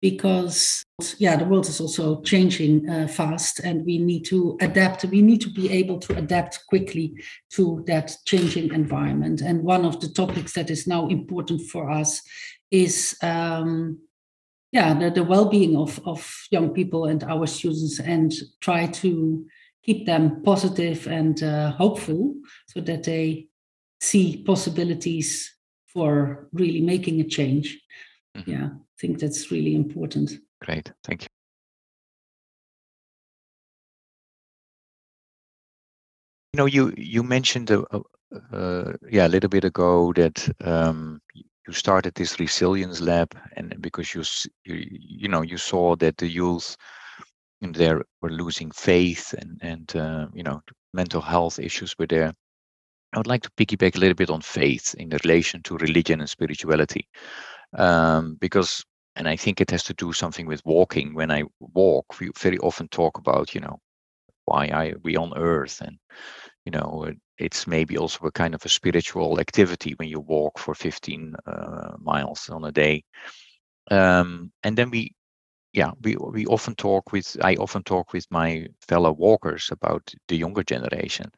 [0.00, 0.82] because
[1.18, 5.04] yeah, the world is also changing uh, fast, and we need to adapt.
[5.04, 7.14] We need to be able to adapt quickly
[7.52, 9.42] to that changing environment.
[9.42, 12.22] And one of the topics that is now important for us
[12.70, 13.16] is.
[13.22, 13.98] Um,
[14.72, 19.46] yeah the, the well-being of, of young people and our students and try to
[19.82, 22.34] keep them positive and uh, hopeful
[22.66, 23.46] so that they
[24.00, 25.54] see possibilities
[25.86, 27.80] for really making a change.
[28.36, 28.50] Mm-hmm.
[28.50, 30.32] yeah i think that's really important.
[30.60, 31.28] Great thank you.
[36.52, 38.00] You know you you mentioned a, a,
[38.52, 41.20] uh, yeah a little bit ago that um,
[41.68, 44.22] you started this resilience lab and because you
[44.64, 46.76] you, you know you saw that the youth
[47.60, 50.60] in there were losing faith and and uh, you know
[50.94, 52.32] mental health issues were there.
[53.14, 56.28] I would like to piggyback a little bit on faith in relation to religion and
[56.28, 57.06] spirituality
[57.76, 58.84] um, because
[59.16, 61.14] and i think it has to do something with walking.
[61.14, 63.78] When i walk we very often talk about you know
[64.46, 65.98] why are we on earth and
[66.68, 70.74] you know it's maybe also a kind of a spiritual activity when you walk for
[70.74, 73.02] 15 uh, miles on a day
[73.90, 75.12] um, and then we
[75.72, 80.36] yeah we we often talk with i often talk with my fellow walkers about the
[80.36, 81.30] younger generation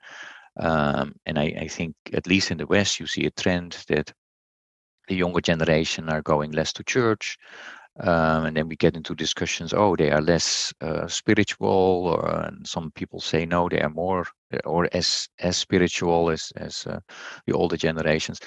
[0.60, 4.12] Um, and I, I think, at least in the West, you see a trend that
[5.08, 7.38] the younger generation are going less to church.
[7.98, 12.66] Um, and then we get into discussions oh they are less uh, spiritual or, and
[12.66, 14.26] some people say no they are more
[14.64, 17.00] or as as spiritual as as uh,
[17.46, 18.40] the older generations.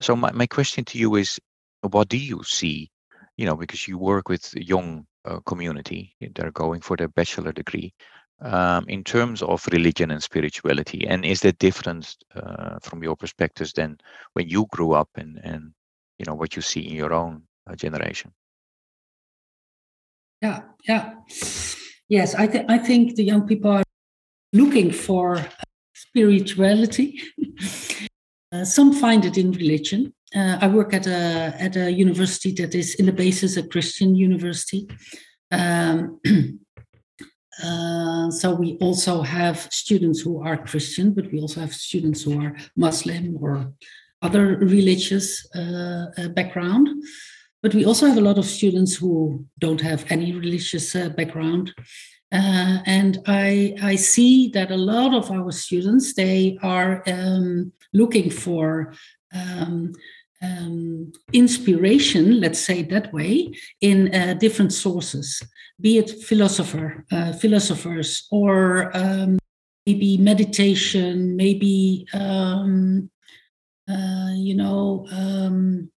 [0.00, 1.40] So my, my question to you is
[1.80, 2.90] what do you see?
[3.36, 7.92] You know because you work with young uh, community they're going for their bachelor degree
[8.42, 13.72] um, in terms of religion and spirituality and is that different uh, from your perspectives
[13.72, 13.98] than
[14.34, 15.72] when you grew up and and
[16.18, 18.32] you know what you see in your own uh, generation
[20.42, 21.14] yeah yeah.
[22.08, 23.84] Yes i think i think the young people are
[24.52, 25.44] looking for
[25.94, 27.20] spirituality.
[28.52, 30.12] Uh, some find it in religion.
[30.34, 34.16] Uh, i work at a at a university that is in the basis a christian
[34.16, 34.88] university.
[35.52, 36.18] Um,
[37.62, 42.40] uh, so we also have students who are christian but we also have students who
[42.42, 43.72] are muslim or
[44.22, 46.88] other religious uh, uh, background.
[47.62, 51.72] But we also have a lot of students who don't have any religious uh, background.
[52.32, 58.30] Uh, and I, I see that a lot of our students they are um, looking
[58.30, 58.94] for
[59.34, 59.92] um,
[60.42, 65.42] um, inspiration, let's say that way, in uh, different sources,
[65.80, 69.38] be it philosopher, uh, philosophers, or um,
[69.86, 73.10] maybe meditation, maybe um,
[73.88, 75.90] uh, you know, um,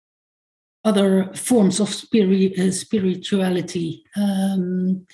[0.84, 4.04] other forms of spirit, uh, spirituality.
[4.16, 5.06] Um,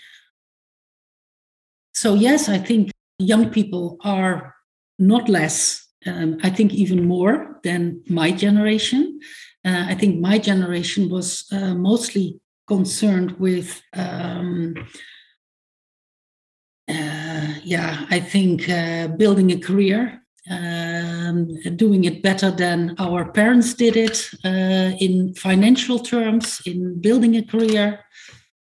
[1.95, 4.55] so, yes, I think young people are
[4.99, 9.21] not less, um, I think even more than my generation.
[9.65, 13.83] Uh, I think my generation was uh, mostly concerned with.
[13.93, 14.75] Um,
[16.89, 20.23] uh, yeah, I think uh, building a career
[21.31, 27.37] um, doing it better than our parents did it uh, in financial terms, in building
[27.37, 28.01] a career.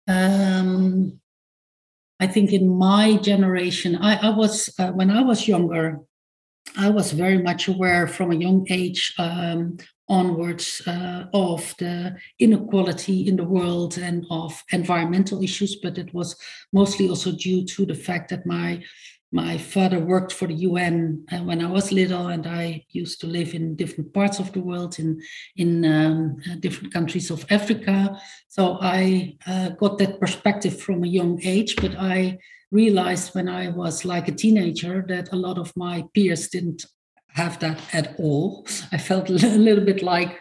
[0.07, 1.19] Um,
[2.19, 5.99] I think in my generation, I, I was, uh, when I was younger,
[6.77, 9.77] I was very much aware from a young age um,
[10.09, 16.35] onwards uh, of the inequality in the world and of environmental issues, but it was
[16.71, 18.83] mostly also due to the fact that my
[19.33, 23.27] my father worked for the UN uh, when I was little, and I used to
[23.27, 25.19] live in different parts of the world, in
[25.55, 28.15] in um, uh, different countries of Africa.
[28.47, 31.75] So I uh, got that perspective from a young age.
[31.75, 32.37] But I
[32.71, 36.85] realized when I was like a teenager that a lot of my peers didn't
[37.29, 38.67] have that at all.
[38.91, 40.39] I felt a little bit like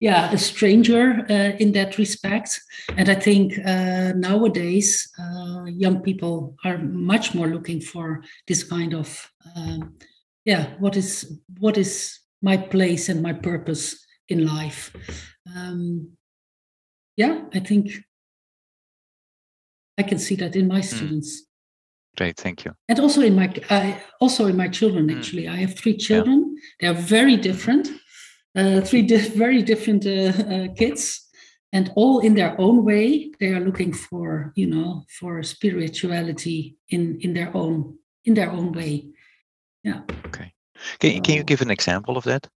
[0.00, 2.60] yeah, a stranger uh, in that respect.
[2.96, 8.94] And I think uh, nowadays uh, young people are much more looking for this kind
[8.94, 9.96] of um,
[10.46, 14.92] yeah, what is what is my place and my purpose in life?
[15.54, 16.12] Um,
[17.16, 17.90] yeah, I think
[19.98, 20.96] I can see that in my hmm.
[20.96, 21.40] students.
[21.40, 21.44] Mm.
[22.18, 22.72] Great, thank you.
[22.88, 25.08] And also in my uh, also in my children.
[25.08, 25.16] Hmm.
[25.16, 25.52] Actually, mm.
[25.52, 26.54] I have three children.
[26.54, 26.92] Yeah.
[26.92, 27.88] They are very different
[28.56, 29.02] uh, three
[29.36, 31.28] very different uh, uh, kids
[31.72, 37.18] and all in their own way they are looking for you know for spirituality in
[37.20, 39.06] in their own in their own way.
[39.84, 40.00] Yeah.
[40.26, 40.52] Okay.
[40.98, 42.48] Can, can you give an example of that?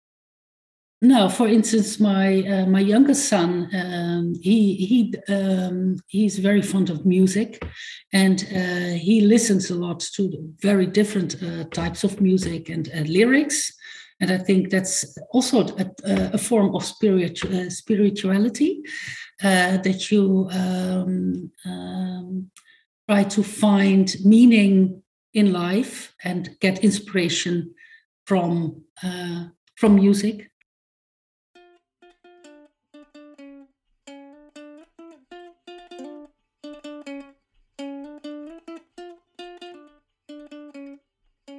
[1.00, 6.90] No for instance my uh, my youngest son um, he he um, he's very fond
[6.90, 7.62] of music
[8.12, 13.77] and uh, he listens a lot to very different uh, types of music and lyrics
[14.20, 15.90] and I think that's also a,
[16.34, 18.82] a form of spirit, uh, spirituality
[19.42, 22.50] uh, that you um, um,
[23.08, 25.02] try to find meaning
[25.34, 27.74] in life and get inspiration
[28.26, 29.44] from uh,
[29.76, 30.47] from music.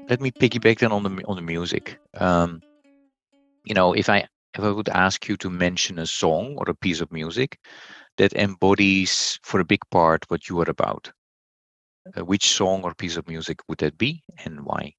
[0.10, 2.00] Let me piggyback then on the on the music.
[2.16, 2.62] Um,
[3.64, 6.76] you know, if I if I would ask you to mention a song or a
[6.76, 7.60] piece of music
[8.18, 11.12] that embodies for a big part what you are about,
[12.18, 14.94] uh, which song or piece of music would that be, and why?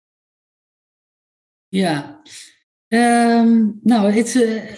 [1.72, 2.14] Yeah.
[2.92, 4.76] Um, no, it's a.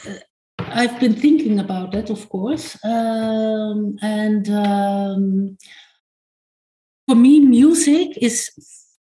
[0.59, 5.59] I've been thinking about that, of course, um, and um,
[7.07, 8.51] for me, music is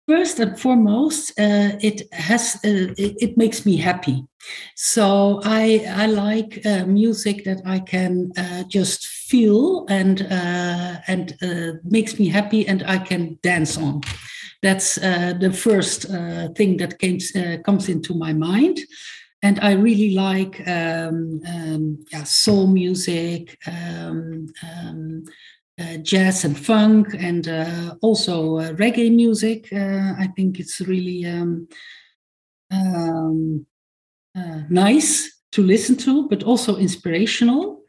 [0.09, 4.25] first and foremost, uh, it has uh, it, it, makes me happy.
[4.75, 11.37] So I I like uh, music that I can uh, just feel and uh, and
[11.43, 14.01] uh, makes me happy, and I can dance on.
[14.63, 16.07] That's the first
[16.57, 17.19] thing that came,
[17.63, 18.81] comes into my mind.
[19.41, 25.25] And I really like um, um, yeah, soul music, um, um
[25.79, 29.72] uh, jazz and funk, and uh, also uh, reggae music.
[29.72, 31.68] I think it's really um,
[32.70, 33.66] um,
[34.68, 37.83] nice to listen to, but also inspirational.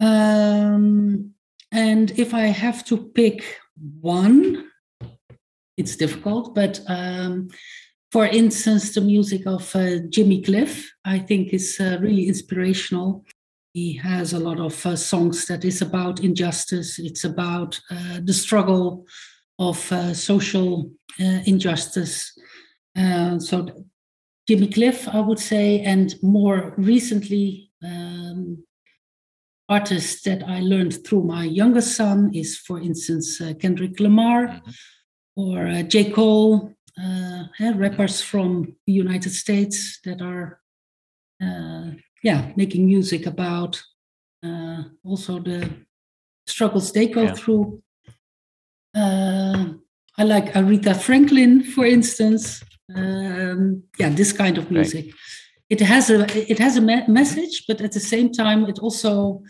[0.00, 1.32] Um,
[1.70, 3.58] and if I have to pick
[4.00, 4.70] one,
[5.76, 7.48] it's difficult, but um,
[8.10, 13.24] for instance, the music of uh, Jimmy Cliff, I think is uh, really inspirational.
[13.72, 16.98] He has a lot of uh, songs that is about injustice.
[16.98, 19.06] It's about uh, the struggle
[19.58, 22.32] of uh, social uh, injustice.
[23.38, 23.68] so
[24.48, 28.64] Jimmy Cliff, I would say, and more recently, um,
[29.68, 34.70] artists that I learned through my youngest son is, for instance, uh, Kendrick Lamar mm-hmm.
[35.36, 36.10] or uh, J.
[36.10, 37.44] Cole, uh,
[37.74, 40.60] rappers from the United States that are,
[41.42, 41.92] uh,
[42.22, 43.82] yeah, making music about
[44.44, 45.68] uh, also the
[46.46, 47.34] struggles they go yeah.
[47.34, 47.82] through.
[48.94, 49.74] Uh,
[50.18, 52.62] I like Aretha Franklin, for instance
[52.96, 55.14] um, yeah this kind of music right.
[55.70, 59.42] it has a it has a me- message but at the same time it also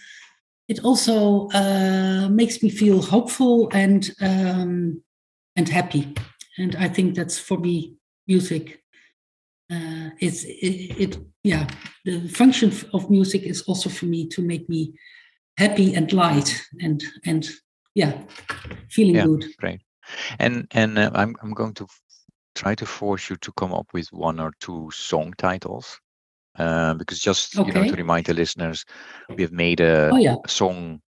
[0.69, 5.03] it also uh, makes me feel hopeful and um,
[5.57, 6.15] and happy
[6.59, 7.95] and i think that's for me
[8.27, 8.83] music
[9.73, 11.67] uh, it's it, it, yeah
[12.05, 14.93] the function of music is also for me to make me
[15.59, 17.49] happy and light and and
[17.95, 18.13] yeah
[18.89, 19.81] feeling yeah, good great
[20.39, 21.87] and and uh, I'm, I'm going to
[22.55, 25.99] try to force you to come up with one or two song titles.
[26.59, 27.69] Uh, because just okay.
[27.69, 28.85] you know to remind the listeners,
[29.35, 30.37] we have made a, oh, yeah.
[30.47, 31.01] song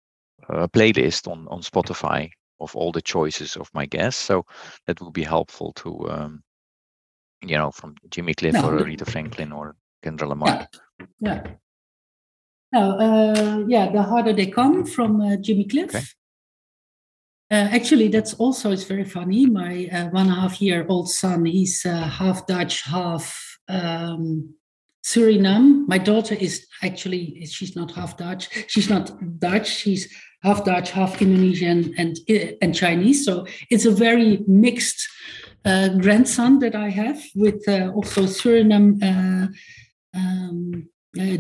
[0.48, 2.30] a playlist on on Spotify
[2.62, 4.24] of all the choices of my guests.
[4.24, 4.46] So
[4.88, 6.44] that would be helpful to um,
[7.42, 10.68] you know from Jimmy Cliff no, or Aretha Franklin or Kendrick Lamar.
[11.00, 11.06] Yeah.
[11.20, 11.44] yeah.
[12.74, 15.94] No, uh, yeah, the harder they come from uh, Jimmy Cliff.
[15.94, 16.06] Okay.
[17.52, 19.46] Uh, actually, that's also it's very funny.
[19.46, 24.56] My uh, one and a half year old son, he's uh, half Dutch, half um,
[25.06, 25.88] Suriname.
[25.88, 28.50] My daughter is actually she's not half Dutch.
[28.68, 29.68] She's not Dutch.
[29.68, 32.18] She's half Dutch, half Indonesian, and
[32.60, 33.24] and Chinese.
[33.24, 35.08] So it's a very mixed
[35.64, 39.54] uh, grandson that I have with uh, also Suriname
[40.16, 40.90] uh, um,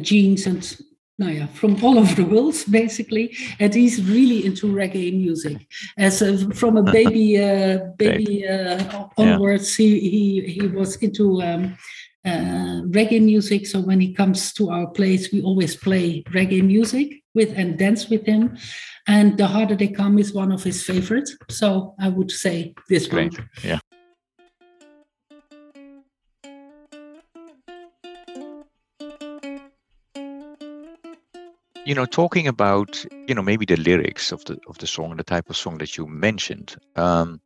[0.01, 0.78] genes and
[1.19, 5.67] no, yeah, from all over the world, basically, and he's really into reggae music.
[5.97, 9.86] As a, from a baby, uh, baby uh, onwards, yeah.
[9.86, 11.78] he, he he was into um,
[12.26, 13.67] uh, reggae music.
[13.67, 18.09] So when he comes to our place, we always play reggae music with and dance
[18.09, 18.57] with him.
[19.05, 21.36] And the harder they come is one of his favorites.
[21.49, 23.38] So I would say this Great.
[23.38, 23.49] one.
[23.63, 23.80] Yeah.
[31.86, 35.19] You know talking about you know maybe the lyrics of the of the song and
[35.19, 37.39] the type of song that you mentioned um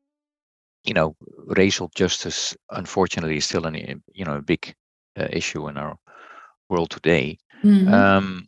[0.83, 1.15] you know
[1.47, 4.73] racial justice unfortunately is still an you know a big
[5.19, 5.95] uh, issue in our
[6.69, 7.93] world today mm-hmm.
[7.93, 8.47] um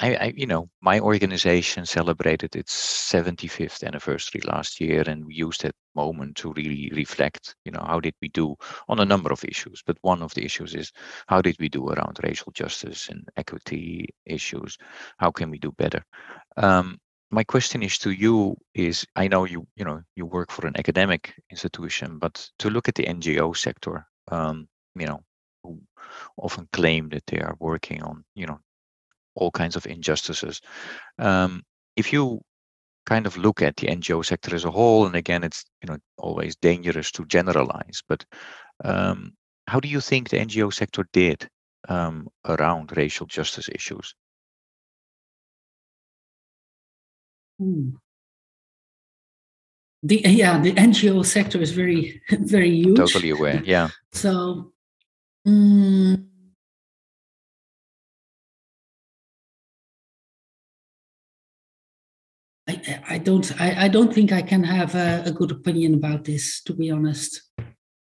[0.00, 2.72] I, I, you know, my organization celebrated its
[3.12, 8.00] 75th anniversary last year, and we used that moment to really reflect, you know, how
[8.00, 8.56] did we do
[8.88, 9.82] on a number of issues.
[9.86, 10.92] But one of the issues is
[11.26, 14.78] how did we do around racial justice and equity issues?
[15.18, 16.02] How can we do better?
[16.56, 16.98] Um,
[17.30, 20.76] my question is to you is I know you you know you work for an
[20.78, 25.20] academic institution, but to look at the NGO sector, um, you know,
[25.62, 25.80] who
[26.36, 28.58] often claim that they are working on you know
[29.34, 30.60] all kinds of injustices.
[31.18, 31.62] Um,
[31.96, 32.40] if you
[33.08, 35.98] kind of look at the NGO sector as a whole, and again, it's you know
[36.18, 38.24] always dangerous to generalize, but
[38.84, 39.32] um,
[39.66, 41.48] how do you think the NGO sector did
[41.88, 44.14] um, around racial justice issues?
[47.58, 47.90] Hmm.
[50.02, 52.98] The yeah, the NGO sector is very very huge.
[52.98, 53.62] Totally aware.
[53.64, 53.88] Yeah.
[54.12, 54.72] So.
[55.46, 56.28] Um,
[63.08, 66.62] I, don't I, I, don't think I can have a, a, good opinion about this
[66.62, 67.42] to be honest.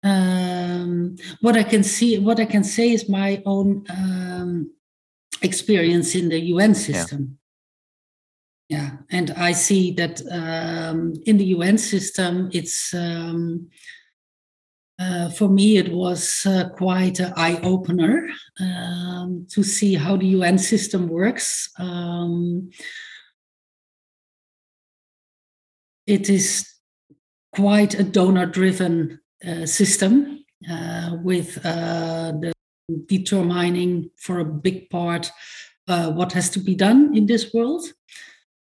[0.04, 4.72] Um, what I can see what I can say is my own um,
[5.42, 7.38] experience in the UN system.
[8.70, 8.92] Yeah, yeah.
[9.12, 13.70] and I see that um, in the UN system it's um,
[15.02, 20.28] uh, for me, it was uh, quite an eye opener um, to see how the
[20.28, 21.72] UN system works.
[21.80, 22.70] Um,
[26.12, 26.68] it is
[27.54, 32.54] quite a donor driven uh, system uh, with uh, the
[33.08, 35.32] determining for a big part
[35.88, 37.86] uh, what has to be done in this world.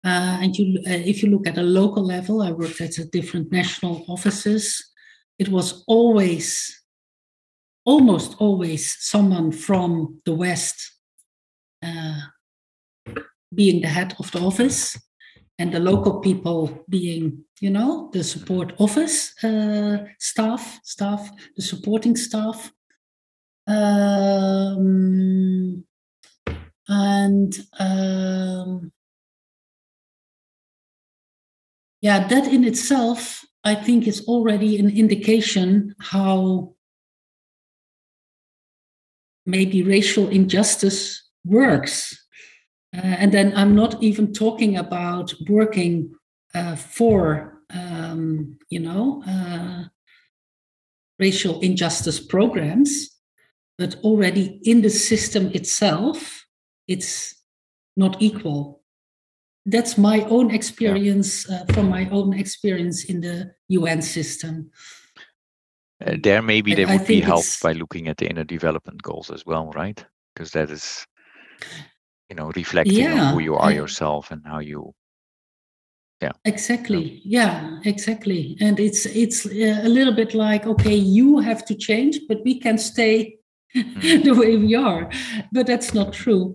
[0.04, 4.04] Uh, and you, if you look at a local level, I worked at different national
[4.08, 4.84] offices.
[5.38, 6.82] It was always,
[7.84, 10.92] almost always, someone from the West
[13.54, 14.96] being the head of the office
[15.58, 22.16] and the local people being you know the support office uh, staff staff the supporting
[22.16, 22.72] staff.
[23.66, 25.84] Um,
[26.88, 28.92] and um,
[32.00, 36.74] yeah that in itself i think is already an indication how
[39.44, 42.27] maybe racial injustice works
[42.96, 46.14] uh, and then I'm not even talking about working
[46.54, 49.84] uh, for, um, you know, uh,
[51.18, 53.10] racial injustice programs,
[53.76, 56.46] but already in the system itself,
[56.86, 57.34] it's
[57.96, 58.82] not equal.
[59.66, 64.70] That's my own experience uh, from my own experience in the UN system.
[66.04, 69.44] Uh, there, maybe they would be helped by looking at the inner development goals as
[69.44, 70.02] well, right?
[70.34, 71.04] Because that is
[72.28, 74.94] you know reflecting yeah, on who you are yourself and how you
[76.20, 81.64] yeah exactly yeah exactly and it's it's uh, a little bit like okay you have
[81.64, 83.36] to change but we can stay
[83.76, 84.24] mm.
[84.24, 85.10] the way we are
[85.52, 86.54] but that's not true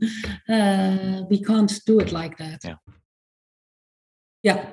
[0.50, 2.60] uh, we can't do it like that.
[2.64, 2.76] Yeah.
[4.44, 4.70] Yeah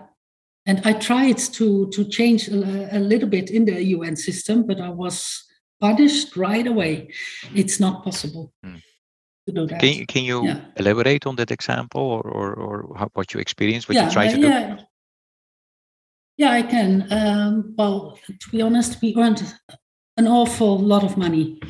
[0.66, 4.78] and i tried to to change a, a little bit in the un system but
[4.80, 5.46] i was
[5.80, 7.08] punished right away.
[7.54, 8.52] It's not possible.
[8.62, 8.82] Mm
[9.50, 9.80] to do that.
[9.80, 10.60] Can you, can you yeah.
[10.76, 14.28] elaborate on that example or, or, or how, what you experienced, what yeah, you try
[14.28, 14.76] to yeah.
[14.76, 14.82] do?
[16.36, 17.06] Yeah, I can.
[17.10, 19.42] Um, well, to be honest, we earned
[20.16, 21.60] an awful lot of money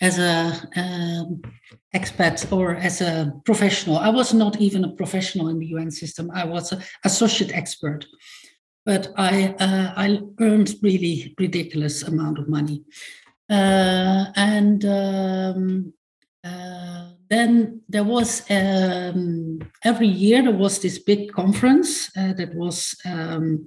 [0.00, 1.42] as a um,
[1.94, 3.98] expat or as a professional.
[3.98, 6.30] I was not even a professional in the UN system.
[6.34, 8.06] I was an associate expert,
[8.86, 12.82] but I uh, I earned really ridiculous amount of money,
[13.50, 15.92] uh, and um,
[16.44, 22.94] uh, then there was um, every year there was this big conference uh, that was
[23.06, 23.64] um,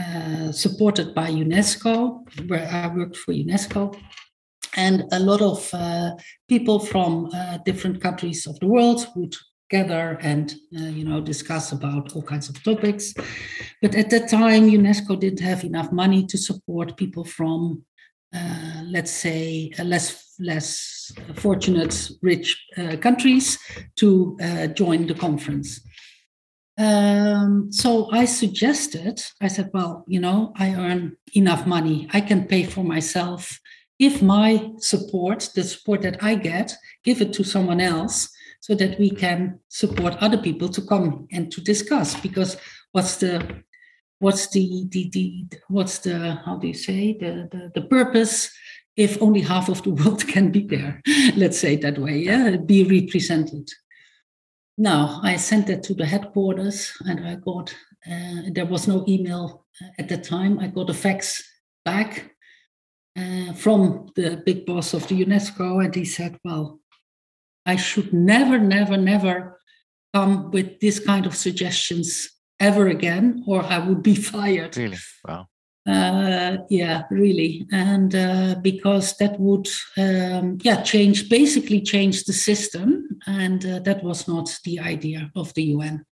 [0.00, 3.94] uh, supported by UNESCO, where I worked for UNESCO,
[4.76, 6.12] and a lot of uh,
[6.48, 9.36] people from uh, different countries of the world would
[9.68, 13.12] gather and uh, you know discuss about all kinds of topics.
[13.82, 17.84] But at that time, UNESCO didn't have enough money to support people from
[18.84, 20.97] let's say, less less
[21.34, 23.58] fortunate rich uh, countries
[23.96, 25.80] to uh, join the conference.
[26.78, 32.46] Um, so I suggested, I said, well, you know, I earn enough money, I can
[32.46, 33.58] pay for myself.
[33.98, 38.30] If my support, the support that I get, give it to someone else
[38.60, 42.14] so that we can support other people to come and to discuss.
[42.20, 42.56] Because
[42.92, 43.64] what's the
[44.20, 48.50] what's the, the, the what's the how do you say the, the the purpose
[48.98, 51.00] if only half of the world can be there
[51.36, 53.68] let's say it that way yeah be represented
[54.76, 57.74] now i sent that to the headquarters and i got
[58.10, 61.42] uh, there was no email uh, at the time i got a fax
[61.84, 62.34] back
[63.18, 66.80] uh, from the big boss of the unesco and he said well
[67.66, 69.58] i should never never never
[70.14, 74.76] come with this kind of suggestions ever again, or I would be fired.
[74.76, 74.98] Really?
[75.26, 75.46] Wow.
[75.88, 79.66] Uh, yeah, really, and uh, because that would,
[79.96, 85.54] um, yeah, change basically change the system, and uh, that was not the idea of
[85.54, 86.04] the UN.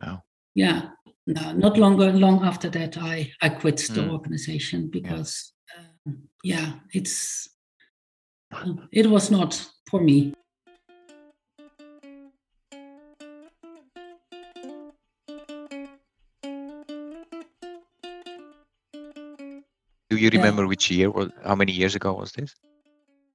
[0.00, 0.22] Wow.
[0.54, 0.90] Yeah,
[1.26, 2.12] no, not longer.
[2.12, 4.12] Long after that, I I quit the mm.
[4.12, 5.82] organization because, yeah.
[6.06, 7.48] Um, yeah, it's
[8.92, 9.60] it was not
[9.90, 10.34] for me.
[20.16, 20.68] Do you remember yeah.
[20.68, 22.54] which year or how many years ago was this?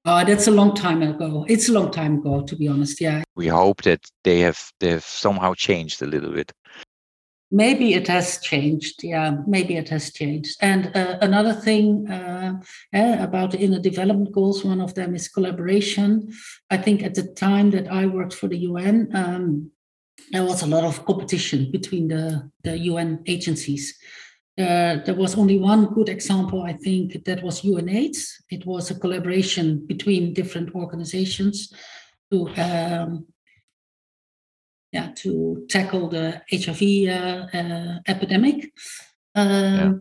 [0.03, 1.45] Oh, that's a long time ago.
[1.47, 2.99] It's a long time ago, to be honest.
[2.99, 3.23] Yeah.
[3.35, 6.51] We hope that they have they've somehow changed a little bit.
[7.51, 9.03] Maybe it has changed.
[9.03, 10.57] Yeah, maybe it has changed.
[10.61, 12.59] And uh, another thing uh,
[12.93, 16.31] about the inner development goals, one of them is collaboration.
[16.69, 19.71] I think at the time that I worked for the UN, um,
[20.31, 23.99] there was a lot of competition between the, the UN agencies.
[24.57, 28.43] Uh, there was only one good example, I think, that was UNAIDS.
[28.49, 31.73] It was a collaboration between different organizations
[32.31, 33.27] to, um,
[34.91, 38.73] yeah, to tackle the HIV uh, uh, epidemic.
[39.35, 39.91] Um, yeah.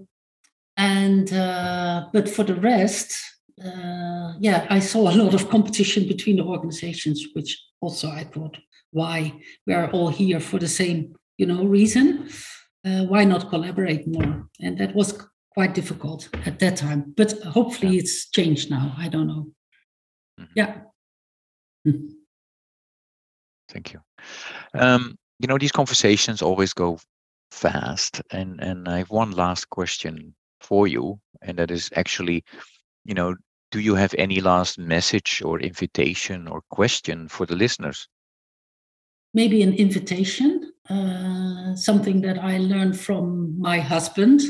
[0.76, 3.16] and uh, but for the rest,
[3.64, 8.56] uh, yeah, I saw a lot of competition between the organizations, which also I thought,
[8.90, 9.32] why
[9.66, 12.28] we are all here for the same, you know, reason.
[12.84, 14.48] Uh, why not collaborate more?
[14.60, 17.12] And that was quite difficult at that time.
[17.16, 18.94] But hopefully, it's changed now.
[18.96, 19.48] I don't know.
[20.40, 20.52] Mm-hmm.
[20.56, 20.80] Yeah.
[21.84, 22.08] Hmm.
[23.68, 24.00] Thank you.
[24.74, 26.98] Um, you know, these conversations always go
[27.50, 32.44] fast, and and I have one last question for you, and that is actually,
[33.04, 33.34] you know,
[33.70, 38.08] do you have any last message or invitation or question for the listeners?
[39.32, 44.42] Maybe an invitation, uh, something that I learned from my husband.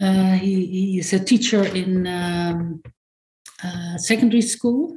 [0.00, 2.82] Uh, he, he, is a teacher in um,
[3.62, 4.96] uh, secondary school,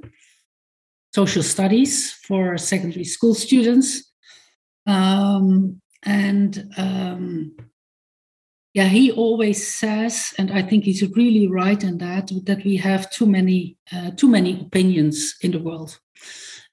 [1.14, 4.14] social studies for secondary school students.
[4.88, 7.58] Um, and um,
[8.74, 13.12] yeah, he always says, and I think he's really right in that, that we have
[13.12, 16.00] too many, uh, too many opinions in the world.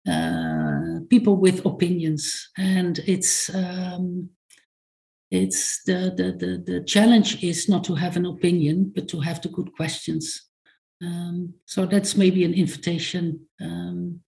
[0.09, 4.31] Uh, people with opinions, and it's um,
[5.31, 9.43] it's the, the the the challenge is not to have an opinion, but to have
[9.43, 10.49] the good questions.
[11.03, 14.21] Um, so that's maybe an invitation um,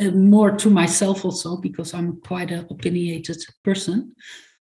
[0.00, 4.14] uh, more to myself also because I'm quite an opinionated person.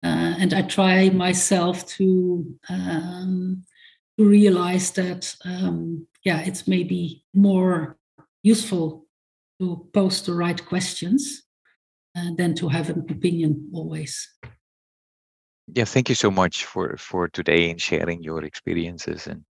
[0.04, 3.64] Uh, and I try myself to um,
[4.18, 7.98] to realize that um, yeah, it's maybe more
[8.44, 9.03] useful
[9.64, 11.44] to pose the right questions
[12.18, 14.30] uh, than to have an opinion always.
[15.74, 19.28] Yeah, thank you so much for for today and sharing your experiences.
[19.28, 19.46] And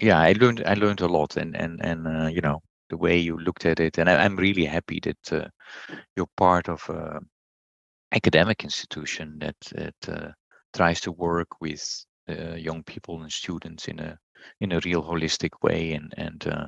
[0.00, 2.60] yeah, I learned I learned a lot and and and uh, you know
[2.90, 3.98] the way you looked at it.
[3.98, 5.48] And I, am really happy that uh,
[6.16, 6.90] you're part of
[8.12, 10.32] academic institution that that uh,
[10.74, 11.82] tries to work with
[12.28, 14.18] uh, young people and students in a
[14.60, 15.92] in a real holistic way.
[15.92, 16.66] And and uh,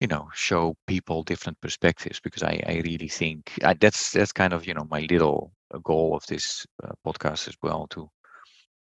[0.00, 4.52] you know show people different perspectives because I I really think I, that's that's kind
[4.52, 8.08] of you know my little uh, goal of this uh, podcast as well to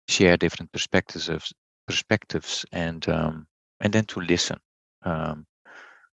[0.08, 1.44] share different perspectives of
[1.88, 3.48] perspectives and um,
[3.82, 4.58] and then to listen
[5.04, 5.46] um,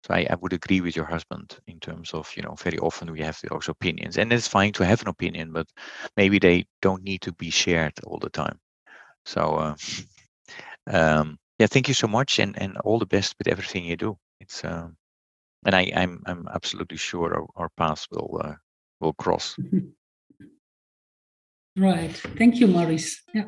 [0.06, 3.12] so I, I would agree with your husband in terms of, you know, very often
[3.12, 4.18] we have those opinions.
[4.18, 5.68] And it's fine to have an opinion, but
[6.18, 8.60] maybe they don't need to be shared all the time.
[9.26, 9.76] So uh,
[10.88, 14.18] um, yeah, thank you so much and, and all the best with everything you do.
[14.44, 14.98] It's um,
[15.66, 18.56] and I, I'm I'm absolutely sure our, our paths will uh,
[19.00, 19.58] will cross.
[21.76, 22.16] Right.
[22.38, 23.24] Thank you, Maurice.
[23.34, 23.46] Yeah.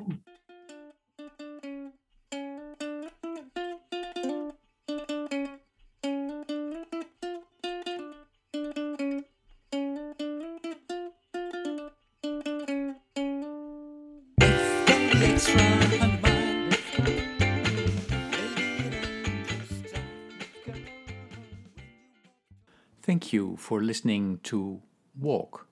[23.75, 24.81] For listening to
[25.19, 25.67] Walk,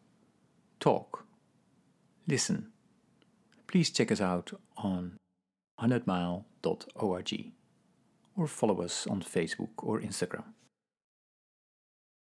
[0.82, 1.26] Talk,
[2.28, 2.68] Listen.
[3.66, 5.16] Please check us out on
[5.80, 7.52] 100mile.org
[8.36, 10.44] or follow us on Facebook or Instagram.